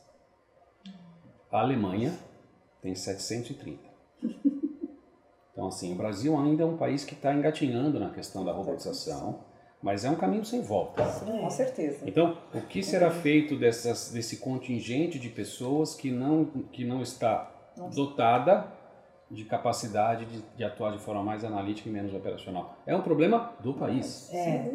A 1.50 1.60
Alemanha 1.60 2.12
tem 2.82 2.94
730. 2.94 3.80
Então, 5.52 5.68
assim, 5.68 5.94
o 5.94 5.96
Brasil 5.96 6.36
ainda 6.36 6.64
é 6.64 6.66
um 6.66 6.76
país 6.76 7.02
que 7.02 7.14
está 7.14 7.32
engatinhando 7.32 7.98
na 7.98 8.10
questão 8.10 8.44
da 8.44 8.52
robotização, 8.52 9.40
mas 9.84 10.02
é 10.02 10.08
um 10.08 10.14
caminho 10.14 10.46
sem 10.46 10.62
volta. 10.62 11.04
Com 11.04 11.50
certeza. 11.50 12.08
Então, 12.08 12.38
o 12.54 12.62
que 12.62 12.82
será 12.82 13.10
feito 13.10 13.54
dessas, 13.54 14.10
desse 14.10 14.38
contingente 14.38 15.18
de 15.18 15.28
pessoas 15.28 15.94
que 15.94 16.10
não, 16.10 16.46
que 16.72 16.86
não 16.86 17.02
está 17.02 17.52
dotada 17.94 18.72
de 19.30 19.44
capacidade 19.44 20.24
de, 20.24 20.42
de 20.56 20.64
atuar 20.64 20.92
de 20.92 20.98
forma 20.98 21.22
mais 21.22 21.44
analítica 21.44 21.86
e 21.90 21.92
menos 21.92 22.14
operacional? 22.14 22.78
É 22.86 22.96
um 22.96 23.02
problema 23.02 23.52
do 23.60 23.74
país. 23.74 24.32
É. 24.32 24.72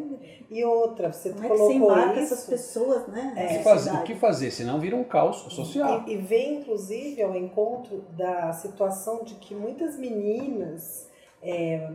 E 0.48 0.64
outra, 0.64 1.12
você 1.12 1.30
Como 1.30 1.44
é 1.44 1.48
que 1.48 1.56
você 1.56 1.58
colocou 1.58 1.92
embarca 1.92 2.20
isso. 2.20 2.34
essas 2.34 2.46
pessoas, 2.46 3.08
né? 3.08 3.34
É. 3.36 3.44
O 3.44 3.48
que, 3.48 3.64
faz, 3.64 3.78
sociedade? 3.80 4.04
o 4.04 4.06
que 4.06 4.14
fazer? 4.14 4.50
Senão 4.52 4.78
vira 4.78 4.94
um 4.94 5.02
caos 5.02 5.38
social. 5.38 6.04
E, 6.06 6.12
e 6.12 6.16
vem, 6.18 6.60
inclusive, 6.60 7.20
ao 7.20 7.34
encontro 7.34 8.04
da 8.16 8.52
situação 8.52 9.24
de 9.24 9.34
que 9.34 9.56
muitas 9.56 9.98
meninas 9.98 11.10
é, 11.42 11.90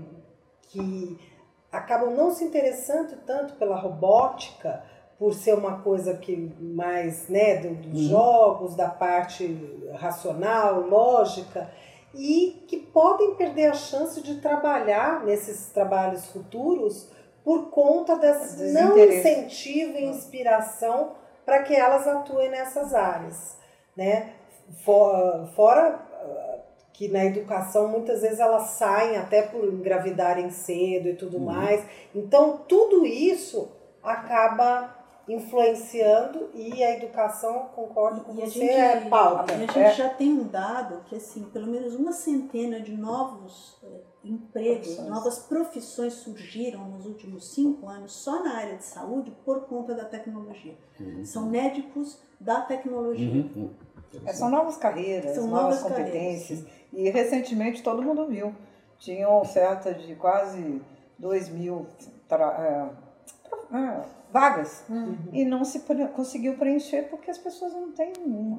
que 0.63 1.17
acabam 1.77 2.11
não 2.15 2.31
se 2.31 2.43
interessando 2.43 3.15
tanto 3.25 3.55
pela 3.55 3.75
robótica, 3.77 4.83
por 5.17 5.33
ser 5.33 5.53
uma 5.53 5.81
coisa 5.81 6.15
que 6.17 6.35
mais 6.59 7.29
né, 7.29 7.55
do- 7.57 7.75
dos 7.75 8.01
Uhum. 8.03 8.09
jogos, 8.09 8.75
da 8.75 8.89
parte 8.89 9.45
racional, 9.93 10.81
lógica, 10.81 11.69
e 12.13 12.65
que 12.67 12.77
podem 12.77 13.35
perder 13.35 13.67
a 13.67 13.73
chance 13.73 14.21
de 14.21 14.41
trabalhar 14.41 15.23
nesses 15.23 15.69
trabalhos 15.71 16.25
futuros 16.27 17.09
por 17.43 17.69
conta 17.69 18.17
desse 18.17 18.73
não 18.73 18.97
incentivo 18.97 19.97
e 19.97 20.05
inspiração 20.05 21.11
para 21.45 21.61
que 21.63 21.75
elas 21.75 22.07
atuem 22.07 22.49
nessas 22.49 22.93
áreas, 22.93 23.57
né? 23.95 24.33
Fora, 24.83 25.45
fora 25.55 25.99
que 26.97 27.07
na 27.09 27.25
educação 27.25 27.89
muitas 27.89 28.21
vezes 28.21 28.39
elas 28.39 28.69
saem 28.71 29.17
até 29.17 29.41
por 29.41 29.65
engravidarem 29.65 30.49
cedo 30.49 31.09
e 31.09 31.15
tudo 31.15 31.37
Uhum. 31.37 31.43
mais. 31.45 31.85
Então 32.13 32.59
tudo 32.67 33.05
isso 33.05 33.67
acaba 34.01 34.95
influenciando 35.27 36.49
e 36.53 36.83
a 36.83 36.95
educação, 36.97 37.69
concordo 37.75 38.21
com 38.21 38.33
E 38.35 38.41
a 38.43 38.45
você, 38.45 38.59
gente, 38.59 38.71
é 38.73 38.99
pauta. 39.09 39.51
e 39.51 39.55
a 39.55 39.57
gente 39.59 39.79
É. 39.79 39.91
já 39.93 40.09
tem 40.09 40.31
um 40.31 40.47
dado 40.47 41.01
que, 41.05 41.15
assim, 41.15 41.43
pelo 41.51 41.67
menos 41.67 41.95
uma 41.95 42.11
centena 42.11 42.79
de 42.79 42.95
novos 42.95 43.77
eh, 43.83 43.87
empregos, 44.23 44.87
Profissões. 44.87 45.09
novas 45.09 45.39
profissões 45.39 46.13
surgiram 46.13 46.85
nos 46.89 47.05
últimos 47.05 47.53
cinco 47.53 47.87
anos 47.89 48.11
só 48.13 48.43
na 48.43 48.55
área 48.57 48.77
de 48.77 48.83
saúde 48.85 49.31
por 49.43 49.61
conta 49.61 49.93
da 49.95 50.05
tecnologia. 50.05 50.75
Uhum. 50.99 51.25
São 51.25 51.47
médicos 51.47 52.19
da 52.39 52.61
tecnologia. 52.61 53.27
Uhum, 53.27 53.49
uhum. 53.55 53.69
É, 54.25 54.31
são 54.33 54.49
novas 54.49 54.77
carreiras, 54.77 55.35
São 55.35 55.47
novas, 55.47 55.81
novas 55.81 55.97
competências. 55.97 56.63
E 56.93 57.09
recentemente 57.09 57.83
todo 57.83 58.01
mundo 58.01 58.27
viu. 58.27 58.53
Tinha 58.97 59.27
uma 59.27 59.39
oferta 59.41 59.93
de 59.93 60.15
quase 60.15 60.81
2 61.19 61.49
mil 61.49 61.87
tra- 62.27 62.89
é, 63.71 63.75
é, 63.77 64.01
vagas 64.31 64.83
Hum. 64.89 65.15
e 65.33 65.43
não 65.45 65.63
se 65.65 65.79
pre- 65.81 66.07
conseguiu 66.09 66.55
preencher 66.57 67.03
porque 67.09 67.29
as 67.29 67.37
pessoas 67.37 67.73
não 67.73 67.91
têm 67.91 68.13
um 68.25 68.57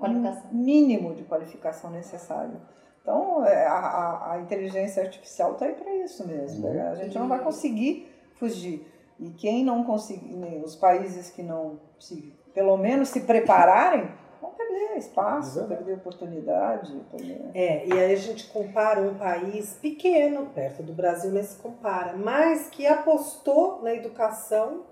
mínimo 0.53 1.15
de 1.15 1.25
qualificação 1.25 1.91
necessário. 1.91 2.61
Então, 3.03 3.45
é, 3.45 3.67
a, 3.67 3.73
a- 3.79 4.33
a 4.33 4.41
inteligência 4.41 5.03
artificial 5.03 5.53
está 5.53 5.67
aí 5.67 5.75
para 5.75 5.95
isso 5.97 6.27
mesmo. 6.27 6.67
Uhum. 6.67 6.89
A 6.91 6.95
gente 6.97 7.19
não 7.19 7.29
vai 7.29 7.39
conseguir 7.39 8.11
fugir. 8.35 8.87
E 9.19 9.31
quem 9.31 9.65
não 9.65 9.85
conseguir, 9.85 10.35
os 10.65 10.77
países 10.77 11.31
que 11.31 11.43
não 11.43 11.79
se, 11.99 12.35
pelo 12.53 12.77
menos 12.77 13.09
se 13.09 13.21
prepararem, 13.21 14.11
perder 14.57 14.99
espaço, 14.99 15.59
Exato. 15.59 15.69
perder 15.69 15.95
oportunidade. 15.95 16.93
Perder... 17.11 17.51
É, 17.55 17.87
e 17.87 17.93
aí 17.93 18.13
a 18.13 18.17
gente 18.17 18.49
compara 18.49 19.01
um 19.01 19.15
país 19.15 19.75
pequeno, 19.75 20.47
perto 20.47 20.83
do 20.83 20.93
Brasil, 20.93 21.31
nem 21.31 21.43
se 21.43 21.57
compara, 21.57 22.15
mas 22.17 22.69
que 22.69 22.87
apostou 22.87 23.83
na 23.83 23.95
educação 23.95 24.85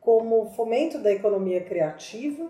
como 0.00 0.50
fomento 0.50 0.98
da 0.98 1.10
economia 1.10 1.64
criativa, 1.64 2.48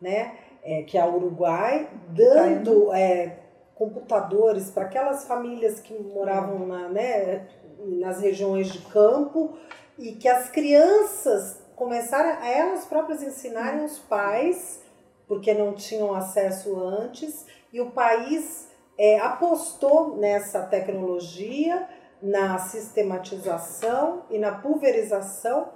né? 0.00 0.36
É, 0.62 0.82
que 0.82 0.98
é 0.98 1.04
o 1.04 1.14
Uruguai, 1.14 1.88
dando 2.08 2.92
é, 2.92 3.38
computadores 3.76 4.70
para 4.70 4.84
aquelas 4.84 5.24
famílias 5.24 5.78
que 5.78 5.94
moravam 5.94 6.66
na, 6.66 6.88
né, 6.88 7.46
nas 7.78 8.20
regiões 8.20 8.72
de 8.72 8.80
campo 8.86 9.56
e 9.96 10.12
que 10.12 10.26
as 10.26 10.50
crianças 10.50 11.62
começaram 11.76 12.42
a 12.42 12.48
elas 12.48 12.86
próprias 12.86 13.22
ensinarem 13.22 13.84
os 13.84 13.98
pais, 13.98 14.82
porque 15.26 15.52
não 15.54 15.72
tinham 15.74 16.14
acesso 16.14 16.78
antes, 16.78 17.46
e 17.72 17.80
o 17.80 17.90
país 17.90 18.68
é, 18.98 19.18
apostou 19.18 20.16
nessa 20.16 20.62
tecnologia, 20.62 21.88
na 22.22 22.58
sistematização 22.58 24.22
e 24.30 24.38
na 24.38 24.52
pulverização 24.52 25.68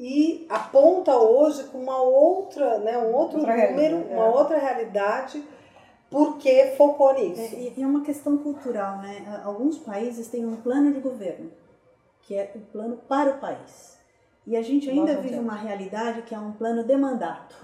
e 0.00 0.46
aponta 0.48 1.14
hoje 1.16 1.64
com 1.64 1.78
uma 1.78 2.02
outra, 2.02 2.78
né, 2.78 2.98
um 2.98 3.14
outro 3.14 3.38
Outra 3.38 3.70
número, 3.70 3.96
uma 3.98 4.24
é. 4.26 4.28
outra 4.30 4.58
realidade, 4.58 5.44
porque 6.10 6.74
focou 6.76 7.10
É, 7.10 7.20
nisso. 7.20 7.54
e 7.54 7.72
e 7.76 7.82
é 7.82 7.86
uma 7.86 8.02
questão 8.02 8.36
cultural, 8.38 8.98
né? 8.98 9.40
Alguns 9.44 9.78
países 9.78 10.28
têm 10.28 10.44
um 10.46 10.56
plano 10.56 10.92
de 10.92 11.00
governo, 11.00 11.50
que 12.22 12.36
é 12.36 12.50
o 12.54 12.60
plano 12.60 12.96
para 13.08 13.30
o 13.30 13.38
país. 13.38 13.93
E 14.46 14.56
a 14.56 14.62
gente 14.62 14.90
ainda 14.90 15.16
vive 15.16 15.38
uma 15.38 15.54
realidade 15.54 16.22
que 16.22 16.34
é 16.34 16.38
um 16.38 16.52
plano 16.52 16.84
de 16.84 16.96
mandato. 16.96 17.56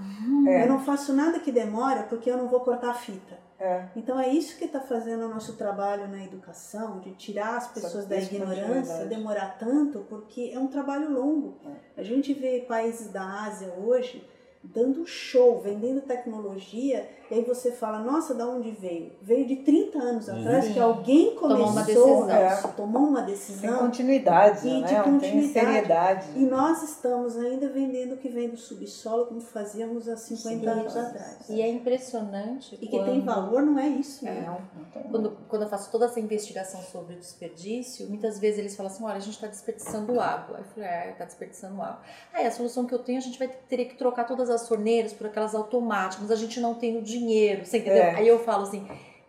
É. 0.46 0.64
Eu 0.64 0.68
não 0.68 0.80
faço 0.80 1.12
nada 1.12 1.38
que 1.38 1.52
demora 1.52 2.04
porque 2.04 2.30
eu 2.30 2.38
não 2.38 2.48
vou 2.48 2.60
cortar 2.60 2.90
a 2.90 2.94
fita. 2.94 3.38
É. 3.58 3.84
Então 3.94 4.18
é 4.18 4.28
isso 4.28 4.56
que 4.56 4.64
está 4.64 4.80
fazendo 4.80 5.26
o 5.26 5.28
nosso 5.28 5.54
trabalho 5.56 6.08
na 6.08 6.24
educação, 6.24 6.98
de 7.00 7.12
tirar 7.12 7.58
as 7.58 7.68
pessoas 7.68 8.06
da 8.06 8.16
ignorância, 8.16 8.64
descontinuidade. 8.64 9.08
demorar 9.10 9.58
tanto, 9.58 10.06
porque 10.08 10.50
é 10.54 10.58
um 10.58 10.68
trabalho 10.68 11.12
longo. 11.12 11.58
A 11.94 12.02
gente 12.02 12.32
vê 12.32 12.64
países 12.66 13.12
da 13.12 13.44
Ásia 13.44 13.74
hoje 13.76 14.26
dando 14.62 15.06
show, 15.06 15.58
vendendo 15.60 16.02
tecnologia, 16.02 17.08
e 17.30 17.34
aí 17.34 17.44
você 17.44 17.70
fala, 17.72 18.00
nossa, 18.00 18.34
da 18.34 18.46
onde 18.46 18.70
veio? 18.72 19.12
Veio 19.22 19.46
de 19.46 19.56
30 19.56 19.98
anos 19.98 20.28
Uhum. 20.28 20.40
atrás 20.40 20.64
Sim. 20.66 20.72
que 20.74 20.78
alguém 20.80 21.34
Tomou 21.36 21.68
começou, 21.68 22.12
uma 22.16 22.26
decisão. 22.26 22.30
é, 22.30 22.56
tomou 22.76 23.02
uma 23.02 23.22
Tem 23.22 23.34
decisão 23.34 23.78
continuidade, 23.78 24.68
E 24.68 24.80
né? 24.80 24.86
de 24.88 24.94
Tem 24.94 25.02
continuidade. 25.02 25.52
seriedade. 25.52 26.26
e 26.36 26.40
nós 26.44 26.82
estamos 26.82 27.36
ainda 27.38 27.68
vendendo 27.68 28.14
o 28.14 28.16
que 28.18 28.28
vem 28.28 28.50
do 28.50 28.56
subsolo 28.56 29.26
como 29.26 29.40
fazíamos 29.40 30.08
há 30.08 30.16
50 30.16 30.58
Sim. 30.60 30.66
anos 30.66 30.96
atrás. 30.96 31.48
E 31.48 31.62
é 31.62 31.68
impressionante. 31.68 32.74
E 32.74 32.78
que 32.78 32.88
quando... 32.88 33.04
tem 33.06 33.20
valor 33.20 33.62
não 33.62 33.78
é 33.78 33.88
isso, 33.88 34.24
né? 34.24 34.44
Não, 34.46 34.60
não 34.82 34.90
tem. 34.90 35.02
Quando, 35.10 35.38
quando 35.48 35.62
eu 35.62 35.68
faço 35.68 35.90
toda 35.90 36.06
essa 36.06 36.18
investigação 36.20 36.82
sobre 36.82 37.14
o 37.14 37.18
desperdício, 37.18 38.08
muitas 38.08 38.38
vezes 38.38 38.58
eles 38.58 38.76
falam 38.76 38.92
assim, 38.92 39.04
olha, 39.04 39.16
a 39.16 39.20
gente 39.20 39.34
está 39.34 39.46
desperdiçando 39.46 40.20
água. 40.20 40.56
Aí 40.58 40.62
eu 40.62 40.68
falei, 40.74 40.88
é, 40.88 41.10
está 41.12 41.24
desperdiçando 41.24 41.80
água. 41.80 42.00
Aí 42.34 42.44
a 42.46 42.50
solução 42.50 42.84
que 42.86 42.94
eu 42.94 42.98
tenho, 42.98 43.18
a 43.18 43.22
gente 43.22 43.38
vai 43.38 43.48
ter 43.48 43.84
que 43.84 43.96
trocar 43.96 44.24
todas 44.26 44.49
as 44.50 44.66
torneiras 44.68 45.12
por 45.12 45.26
aquelas 45.26 45.54
automáticas, 45.54 46.30
a 46.30 46.36
gente 46.36 46.60
não 46.60 46.74
tem 46.74 46.96
o 46.98 47.02
dinheiro, 47.02 47.64
você 47.64 47.78
entendeu? 47.78 48.02
É. 48.02 48.14
Aí 48.16 48.28
eu 48.28 48.38
falo 48.40 48.64
assim, 48.64 48.86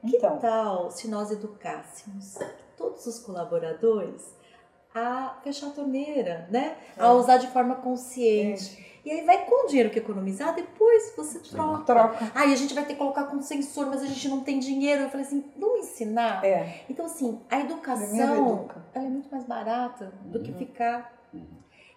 que 0.08 0.18
Então. 0.18 0.38
tal 0.40 0.90
se 0.92 1.08
nós 1.08 1.32
educássemos 1.32 2.38
todos 2.78 3.06
os 3.06 3.20
colaboradores 3.20 4.36
a 4.94 5.38
fechar 5.44 5.68
a 5.68 5.72
torneira, 5.72 6.48
né? 6.52 6.76
A 6.98 7.08
É. 7.08 7.12
usar 7.12 7.38
de 7.38 7.48
forma 7.48 7.76
consciente. 7.76 8.90
E 9.04 9.10
aí 9.10 9.26
vai 9.26 9.46
com 9.46 9.64
o 9.66 9.68
dinheiro 9.68 9.90
que 9.90 9.98
economizar, 9.98 10.54
depois 10.54 11.12
você 11.18 11.40
troca. 11.40 11.84
Troca. 11.86 12.32
Aí 12.36 12.54
a 12.54 12.56
gente 12.56 12.74
vai 12.74 12.84
ter 12.86 12.94
que 12.94 13.00
colocar 13.00 13.24
com 13.24 13.42
sensor, 13.42 13.88
mas 13.88 14.04
a 14.04 14.06
gente 14.06 14.28
não 14.30 14.42
tem 14.42 14.60
dinheiro. 14.60 15.04
Eu 15.04 15.10
falei 15.10 15.26
assim, 15.26 15.44
vamos 15.58 15.88
ensinar? 15.88 16.46
É. 16.46 16.82
Então, 16.88 17.06
assim, 17.06 17.40
a 17.50 17.60
educação, 17.62 18.60
educa. 18.60 18.86
ela 18.94 19.06
é 19.06 19.10
muito 19.10 19.28
mais 19.32 19.44
barata 19.46 20.14
do 20.26 20.40
que 20.42 20.52
Uhum. 20.52 20.58
ficar. 20.58 21.12
Uhum. 21.34 21.48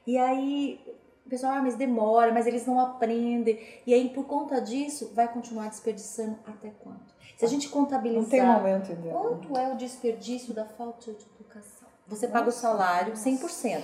E 0.06 0.16
aí, 0.16 0.80
o 1.24 1.28
pessoal, 1.30 1.54
ah, 1.54 1.62
mas 1.62 1.74
demora, 1.74 2.32
mas 2.32 2.46
eles 2.46 2.66
não 2.66 2.78
aprendem. 2.78 3.58
E 3.86 3.94
aí, 3.94 4.10
por 4.10 4.24
conta 4.26 4.60
disso, 4.60 5.10
vai 5.14 5.26
continuar 5.26 5.68
desperdiçando 5.68 6.38
até 6.46 6.70
quando? 6.82 7.00
Se 7.36 7.44
a 7.44 7.48
gente 7.48 7.64
Não 7.64 7.72
tem 7.72 7.82
contabilizar 7.82 8.46
momento 8.46 8.92
ideal. 8.92 9.18
quanto 9.18 9.56
é 9.58 9.72
o 9.72 9.76
desperdício 9.76 10.52
da 10.54 10.64
falta 10.66 11.12
de 11.12 11.26
educação, 11.34 11.88
você 12.06 12.28
paga 12.28 12.48
o 12.48 12.52
salário 12.52 13.14
100%. 13.14 13.82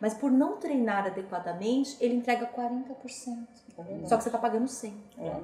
Mas 0.00 0.14
por 0.14 0.30
não 0.30 0.56
treinar 0.56 1.06
adequadamente, 1.06 1.96
ele 2.00 2.14
entrega 2.14 2.46
40%. 2.46 3.46
Só 4.06 4.16
que 4.16 4.22
você 4.22 4.28
está 4.28 4.38
pagando 4.38 4.66
100%. 4.66 4.92
É. 5.18 5.40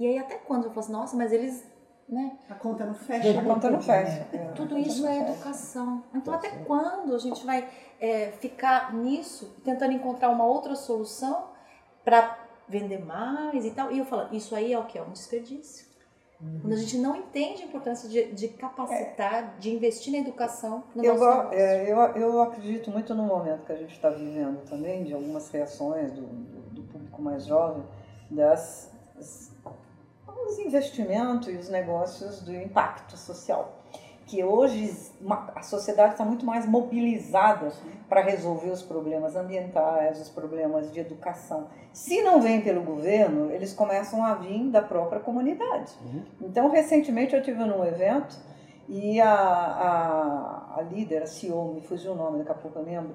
E 0.00 0.06
aí, 0.06 0.18
até 0.18 0.36
quando? 0.36 0.64
Eu 0.64 0.70
falo 0.70 0.80
assim, 0.80 0.92
nossa, 0.92 1.16
mas 1.16 1.30
eles, 1.30 1.64
né? 2.12 2.36
A 2.50 2.54
conta 2.54 2.84
não 2.84 2.94
fecha. 2.94 3.40
A 3.40 3.42
conta 3.42 3.70
não 3.70 3.80
fecha. 3.80 4.26
É. 4.32 4.38
Tudo 4.54 4.78
isso 4.78 5.06
é 5.06 5.20
educação. 5.20 6.04
Então, 6.14 6.34
até 6.34 6.50
quando 6.50 7.14
a 7.14 7.18
gente 7.18 7.44
vai 7.46 7.68
é, 8.00 8.32
ficar 8.32 8.94
nisso, 8.94 9.56
tentando 9.64 9.92
encontrar 9.92 10.28
uma 10.28 10.44
outra 10.44 10.74
solução 10.76 11.46
para 12.04 12.38
vender 12.68 13.04
mais 13.04 13.64
e 13.64 13.70
tal. 13.70 13.90
E 13.90 13.98
eu 13.98 14.04
falo, 14.04 14.28
isso 14.34 14.54
aí 14.54 14.72
é 14.72 14.78
o 14.78 14.84
que? 14.84 14.98
É 14.98 15.02
um 15.02 15.10
desperdício. 15.10 15.90
Quando 16.60 16.72
a 16.72 16.76
gente 16.76 16.98
não 16.98 17.14
entende 17.14 17.62
a 17.62 17.66
importância 17.66 18.08
de, 18.08 18.32
de 18.32 18.48
capacitar, 18.48 19.54
de 19.60 19.72
investir 19.72 20.12
na 20.12 20.18
educação 20.18 20.82
no 20.92 21.04
Eu, 21.04 21.16
nosso 21.16 21.54
é, 21.54 21.84
eu, 21.90 21.96
eu 22.16 22.42
acredito 22.42 22.90
muito 22.90 23.14
no 23.14 23.22
momento 23.22 23.64
que 23.64 23.70
a 23.70 23.76
gente 23.76 23.92
está 23.92 24.10
vivendo 24.10 24.60
também, 24.68 25.04
de 25.04 25.14
algumas 25.14 25.48
reações 25.50 26.10
do, 26.10 26.22
do- 26.22 26.70
do 26.70 26.82
público 26.82 27.22
mais 27.22 27.46
jovem, 27.46 27.84
das, 28.28 28.90
das- 30.34 30.46
dos 30.46 30.58
investimentos 30.58 31.48
e 31.48 31.52
os 31.56 31.68
negócios 31.68 32.40
do 32.42 32.54
impacto 32.54 33.16
social. 33.16 33.78
Que 34.26 34.42
hoje 34.42 35.10
uma- 35.20 35.50
a 35.54 35.62
sociedade 35.62 36.12
está 36.12 36.24
muito 36.24 36.46
mais 36.46 36.64
mobilizada 36.66 37.70
para 38.08 38.22
resolver 38.22 38.70
os 38.70 38.82
problemas 38.82 39.36
ambientais, 39.36 40.20
os 40.20 40.28
problemas 40.28 40.90
de 40.92 41.00
educação. 41.00 41.66
Se 41.92 42.22
não 42.22 42.40
vem 42.40 42.60
pelo 42.62 42.82
governo, 42.82 43.50
eles 43.50 43.74
começam 43.74 44.24
a 44.24 44.34
vir 44.34 44.70
da 44.70 44.80
própria 44.80 45.20
comunidade. 45.20 45.92
Uhum. 46.04 46.22
Então, 46.40 46.70
recentemente 46.70 47.34
eu 47.34 47.40
estive 47.40 47.64
num 47.64 47.84
evento 47.84 48.36
e 48.88 49.20
a, 49.20 49.34
a, 49.34 50.74
a 50.78 50.82
líder, 50.82 51.22
a 51.22 51.26
CEO, 51.26 51.74
me 51.74 51.80
fugiu 51.80 52.12
o 52.12 52.16
nome, 52.16 52.38
daqui 52.38 52.52
a 52.52 52.54
pouco 52.54 52.78
eu 52.78 52.84
lembro, 52.84 53.14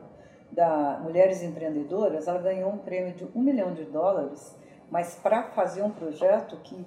da 0.52 1.00
Mulheres 1.04 1.42
Empreendedoras, 1.44 2.28
ela 2.28 2.40
ganhou 2.40 2.72
um 2.72 2.78
prêmio 2.78 3.14
de 3.14 3.28
um 3.36 3.42
milhão 3.42 3.74
de 3.74 3.84
dólares, 3.86 4.56
mas 4.90 5.16
para 5.16 5.44
fazer 5.44 5.82
um 5.84 5.90
projeto 5.92 6.56
que 6.64 6.86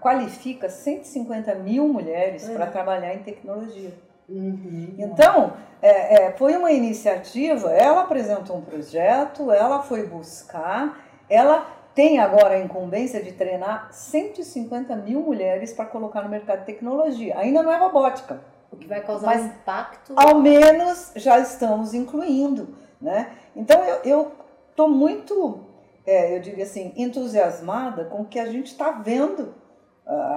qualifica 0.00 0.68
150 0.68 1.54
mil 1.56 1.88
mulheres 1.88 2.48
para 2.48 2.66
trabalhar 2.66 3.14
em 3.14 3.18
tecnologia. 3.22 3.92
Uhum. 4.28 4.94
Então, 4.98 5.54
é, 5.82 6.26
é, 6.26 6.32
foi 6.32 6.56
uma 6.56 6.70
iniciativa, 6.70 7.70
ela 7.72 8.02
apresentou 8.02 8.56
um 8.58 8.62
projeto, 8.62 9.50
ela 9.50 9.82
foi 9.82 10.06
buscar, 10.06 11.04
ela 11.28 11.66
tem 11.94 12.20
agora 12.20 12.54
a 12.54 12.60
incumbência 12.60 13.20
de 13.22 13.32
treinar 13.32 13.88
150 13.92 14.94
mil 14.96 15.20
mulheres 15.20 15.72
para 15.72 15.84
colocar 15.86 16.22
no 16.22 16.28
mercado 16.28 16.60
de 16.60 16.66
tecnologia. 16.66 17.36
Ainda 17.38 17.62
não 17.62 17.72
é 17.72 17.76
robótica, 17.76 18.40
O 18.72 18.76
que 18.76 18.86
vai 18.86 19.00
causar 19.00 19.26
Mas- 19.26 19.42
um 19.42 19.46
impacto. 19.46 20.12
ao 20.14 20.36
menos 20.36 21.10
já 21.16 21.40
estamos 21.40 21.92
incluindo, 21.92 22.76
né? 23.00 23.32
Então 23.56 23.82
eu 24.04 24.30
estou 24.70 24.88
muito, 24.88 25.64
é, 26.06 26.36
eu 26.36 26.40
diria 26.40 26.62
assim, 26.62 26.92
entusiasmada 26.96 28.04
com 28.04 28.22
o 28.22 28.24
que 28.24 28.38
a 28.38 28.46
gente 28.46 28.66
está 28.68 28.92
vendo, 28.92 29.52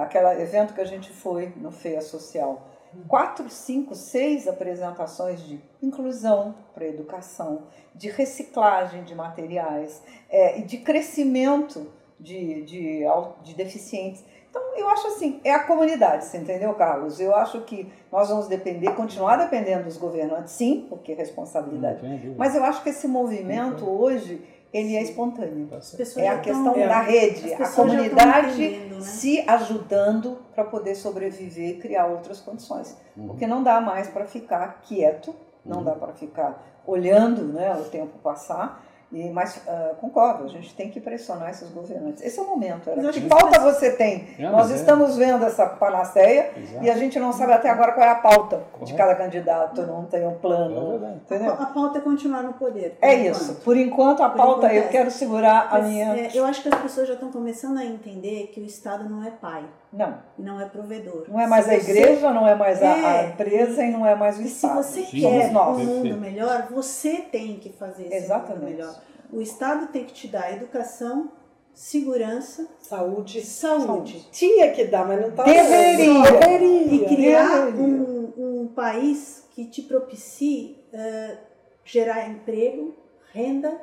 aquele 0.00 0.42
evento 0.42 0.74
que 0.74 0.80
a 0.80 0.86
gente 0.86 1.10
foi 1.10 1.52
no 1.56 1.70
Feia 1.70 2.00
Social. 2.00 2.68
Quatro, 3.08 3.50
cinco, 3.50 3.94
seis 3.94 4.46
apresentações 4.46 5.44
de 5.44 5.60
inclusão 5.82 6.54
para 6.72 6.86
educação, 6.86 7.64
de 7.92 8.08
reciclagem 8.08 9.02
de 9.02 9.14
materiais 9.16 10.00
é, 10.30 10.60
e 10.60 10.62
de 10.62 10.78
crescimento 10.78 11.90
de, 12.20 12.62
de, 12.62 13.02
de 13.42 13.54
deficientes. 13.54 14.24
Então, 14.48 14.62
eu 14.76 14.88
acho 14.88 15.08
assim, 15.08 15.40
é 15.42 15.52
a 15.52 15.64
comunidade, 15.64 16.26
você 16.26 16.38
entendeu, 16.38 16.72
Carlos? 16.74 17.18
Eu 17.18 17.34
acho 17.34 17.62
que 17.62 17.92
nós 18.12 18.28
vamos 18.28 18.46
depender, 18.46 18.92
continuar 18.92 19.36
dependendo 19.36 19.84
dos 19.84 19.96
governantes, 19.96 20.52
sim, 20.52 20.86
porque 20.88 21.10
é 21.10 21.14
responsabilidade. 21.16 22.00
Mas 22.38 22.54
eu 22.54 22.62
acho 22.62 22.80
que 22.84 22.90
esse 22.90 23.08
movimento 23.08 23.84
hoje, 23.84 24.40
ele 24.74 24.96
é 24.96 25.02
espontâneo. 25.02 25.68
Tá 25.68 25.78
É 26.20 26.28
a 26.28 26.38
questão 26.40 26.72
tão- 26.74 26.88
da 26.88 27.00
rede, 27.00 27.54
a 27.54 27.68
comunidade 27.68 28.68
né? 28.90 29.00
se 29.00 29.40
ajudando 29.48 30.38
para 30.52 30.64
poder 30.64 30.96
sobreviver 30.96 31.70
e 31.70 31.78
criar 31.78 32.06
outras 32.06 32.40
condições. 32.40 32.96
Uhum. 33.16 33.28
Porque 33.28 33.46
não 33.46 33.62
dá 33.62 33.80
mais 33.80 34.08
para 34.08 34.24
ficar 34.26 34.80
quieto, 34.82 35.32
não 35.64 35.78
Uhum. 35.78 35.84
dá 35.84 35.92
para 35.92 36.12
ficar 36.12 36.60
olhando 36.84 37.44
né, 37.44 37.72
o 37.76 37.84
tempo 37.84 38.18
passar. 38.18 38.84
E, 39.14 39.30
mas 39.30 39.60
ah, 39.68 39.92
concordo, 40.00 40.42
a 40.44 40.48
gente 40.48 40.74
tem 40.74 40.90
que 40.90 40.98
pressionar 41.00 41.48
esses 41.50 41.70
governantes. 41.70 42.20
Esse 42.20 42.36
é 42.38 42.42
o 42.42 42.46
momento. 42.48 42.90
Era 42.90 43.12
que 43.12 43.20
pauta 43.20 43.60
você 43.60 43.92
tem? 43.92 44.26
É, 44.36 44.42
Nós 44.50 44.72
é. 44.72 44.74
estamos 44.74 45.16
vendo 45.16 45.44
essa 45.44 45.66
panaceia 45.66 46.50
Exato. 46.56 46.84
e 46.84 46.90
a 46.90 46.96
gente 46.96 47.20
não 47.20 47.32
sabe 47.32 47.52
até 47.52 47.70
agora 47.70 47.92
qual 47.92 48.04
é 48.04 48.10
a 48.10 48.16
pauta 48.16 48.56
de 48.56 48.62
Correto. 48.72 48.96
cada 48.96 49.14
candidato, 49.14 49.82
não 49.82 50.04
tem 50.06 50.26
um 50.26 50.32
É 50.32 50.34
plano. 50.34 51.16
Entendeu? 51.24 51.52
A 51.52 51.66
pauta 51.66 51.98
é 51.98 52.00
continuar 52.00 52.42
no 52.42 52.54
poder. 52.54 52.98
É 53.00 53.14
enquanto. 53.14 53.34
isso. 53.40 53.54
Por 53.64 53.76
enquanto, 53.76 54.22
a 54.22 54.28
Por 54.28 54.36
pauta, 54.36 54.66
enquanto 54.66 54.72
eu 54.74 54.82
é. 54.82 54.88
quero 54.88 55.10
segurar 55.12 55.68
a 55.70 55.78
Mas, 55.78 55.86
minha. 55.86 56.16
é, 56.16 56.30
eu 56.34 56.44
acho 56.44 56.60
que 56.62 56.68
as 56.68 56.80
pessoas 56.80 57.06
já 57.06 57.14
estão 57.14 57.30
começando 57.30 57.78
a 57.78 57.84
entender 57.84 58.50
que 58.52 58.60
o 58.60 58.64
Estado 58.64 59.08
não 59.08 59.24
é 59.24 59.30
pai 59.30 59.62
Não, 59.92 60.14
não 60.36 60.60
é 60.60 60.64
provedor. 60.64 61.26
não 61.28 61.38
é 61.40 61.46
mais 61.46 61.66
Se 61.66 61.70
a 61.70 61.78
você- 61.78 61.90
igreja, 61.92 62.30
não 62.32 62.48
é 62.48 62.54
mais 62.56 62.82
a, 62.82 62.92
a 62.92 63.16
É. 63.22 63.26
empresa 63.28 63.84
e 63.84 63.90
não 63.92 64.04
é 64.04 64.14
mais 64.16 64.38
o 64.38 64.42
E 64.42 64.46
se 64.46 64.66
Estado. 64.66 64.82
você 64.82 65.02
Sim, 65.02 65.20
quer 65.20 65.50
um 65.56 65.74
mundo 65.78 66.16
melhor, 66.16 66.66
você 66.70 67.18
tem 67.30 67.56
que 67.58 67.70
fazer 67.70 68.06
esse 68.06 68.16
Exatamente. 68.16 68.58
mundo 68.60 68.70
melhor. 68.70 68.94
O 69.34 69.40
Estado 69.40 69.88
tem 69.88 70.04
que 70.04 70.12
te 70.12 70.28
dar 70.28 70.52
educação, 70.52 71.32
segurança 71.72 72.68
Saúde. 72.80 73.38
e 73.38 73.42
saúde. 73.44 74.28
Tinha 74.30 74.70
que 74.70 74.84
dar, 74.84 75.04
mas 75.08 75.20
não 75.20 75.32
tá 75.32 75.42
Deveria. 75.42 76.22
Deveria. 76.22 76.94
E 76.94 77.04
criar 77.04 77.66
Deveria. 77.66 77.82
um, 77.84 78.32
um 78.62 78.68
país 78.68 79.44
que 79.50 79.66
te 79.66 79.82
propicie 79.82 80.78
eh, 80.92 81.36
gerar 81.84 82.28
emprego, 82.28 82.94
renda, 83.32 83.76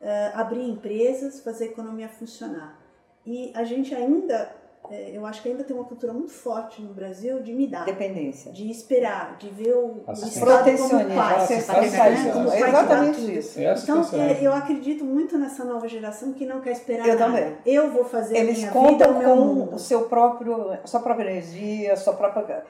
eh, 0.00 0.32
abrir 0.34 0.66
empresas, 0.66 1.40
fazer 1.40 1.64
a 1.64 1.68
economia 1.68 2.08
funcionar. 2.08 2.80
E 3.26 3.52
a 3.54 3.64
gente 3.64 3.94
ainda, 3.94 4.50
eu 4.90 5.26
acho 5.26 5.42
que 5.42 5.48
ainda 5.50 5.62
tem 5.64 5.76
uma 5.76 5.84
cultura 5.84 6.12
muito 6.12 6.32
forte 6.32 6.80
no 6.80 6.94
Brasil 6.94 7.42
de 7.42 7.52
me 7.52 7.66
dar, 7.66 7.84
Dependência. 7.84 8.50
de 8.52 8.70
esperar, 8.70 9.36
de 9.36 9.48
ver 9.50 9.74
o, 9.74 10.02
o 10.06 10.10
Assistência. 10.10 10.38
Estado 10.38 10.48
como 10.48 10.64
Protecionismo, 10.64 11.14
pai, 11.14 11.36
assistencialismo. 11.36 12.40
né? 12.44 12.56
É 12.60 12.68
exatamente 12.68 13.38
isso. 13.38 13.60
É 13.60 13.74
Então, 13.74 14.02
é, 14.14 14.38
eu 14.40 14.52
acredito 14.54 15.04
muito 15.04 15.36
nessa 15.36 15.64
nova 15.64 15.86
geração 15.88 16.32
que 16.32 16.46
não 16.46 16.60
quer 16.60 16.72
esperar 16.72 17.06
Eu 17.06 17.18
nada. 17.18 17.32
também. 17.32 17.56
Eu 17.66 17.90
vou 17.90 18.04
fazer 18.04 18.36
a 18.36 18.40
Eles 18.40 18.58
minha 18.58 18.70
vida, 18.70 18.80
contam 18.80 19.18
meu 19.18 19.28
com 19.30 19.36
mundo. 19.36 19.74
o 19.74 19.78
seu 19.78 20.02
próprio, 20.08 20.72
a 20.72 20.86
sua 20.86 21.00
própria 21.00 21.24
energia, 21.30 21.92
a 21.92 21.96
sua 21.96 22.14
própria 22.14 22.64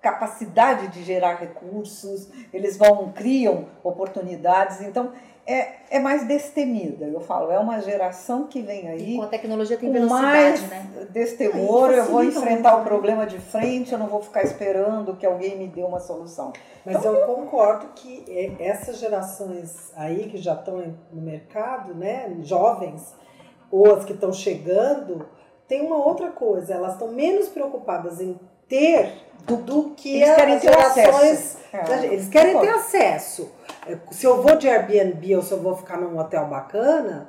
capacidade 0.00 0.88
de 0.88 1.02
gerar 1.02 1.36
recursos, 1.36 2.28
eles 2.52 2.76
vão, 2.76 3.10
criam 3.12 3.66
oportunidades, 3.82 4.80
então 4.80 5.10
é, 5.46 5.76
é 5.90 5.98
mais 6.00 6.26
destemida, 6.26 7.06
eu 7.06 7.20
falo, 7.20 7.52
é 7.52 7.58
uma 7.58 7.80
geração 7.80 8.48
que 8.48 8.60
vem 8.60 8.86
E 8.86 8.88
aí 8.88 9.16
com 9.16 9.22
a 9.22 9.28
tecnologia 9.28 9.76
tem 9.76 9.92
velocidade, 9.92 10.26
mais 10.26 10.68
né? 10.68 11.06
destemor, 11.10 11.90
eu 11.90 12.04
vou 12.06 12.24
enfrentar 12.24 12.72
muito, 12.72 12.80
o 12.80 12.84
né? 12.84 12.84
problema 12.84 13.26
de 13.26 13.38
frente, 13.38 13.92
eu 13.92 13.98
não 13.98 14.08
vou 14.08 14.20
ficar 14.20 14.42
esperando 14.42 15.16
que 15.16 15.24
alguém 15.24 15.56
me 15.56 15.68
dê 15.68 15.82
uma 15.84 16.00
solução. 16.00 16.52
Mas 16.84 17.04
eu 17.04 17.22
concordo 17.26 17.86
que 17.94 18.24
é, 18.28 18.64
essas 18.64 18.98
gerações 18.98 19.92
aí 19.96 20.28
que 20.28 20.36
já 20.36 20.54
estão 20.54 20.94
no 21.12 21.22
mercado, 21.22 21.94
né, 21.94 22.36
jovens, 22.42 23.14
ou 23.70 23.94
as 23.94 24.04
que 24.04 24.12
estão 24.12 24.32
chegando, 24.32 25.28
tem 25.68 25.80
uma 25.80 25.96
outra 25.96 26.30
coisa, 26.30 26.74
elas 26.74 26.94
estão 26.94 27.12
menos 27.12 27.48
preocupadas 27.48 28.20
em 28.20 28.38
ter 28.68 29.25
do, 29.54 29.90
que 29.96 30.16
Eles 30.20 30.34
querem 30.34 30.54
as 30.56 30.60
ter 30.62 30.76
acesso. 30.78 31.58
É. 31.72 32.06
Eles 32.06 32.28
querem 32.28 32.58
ter 32.58 32.68
acesso. 32.70 33.50
É, 33.88 33.96
Se 34.10 34.26
eu 34.26 34.42
vou 34.42 34.56
de 34.56 34.68
Airbnb 34.68 35.36
ou 35.36 35.42
se 35.42 35.52
eu 35.52 35.60
vou 35.60 35.76
ficar 35.76 35.98
num 35.98 36.18
hotel 36.18 36.46
bacana, 36.46 37.28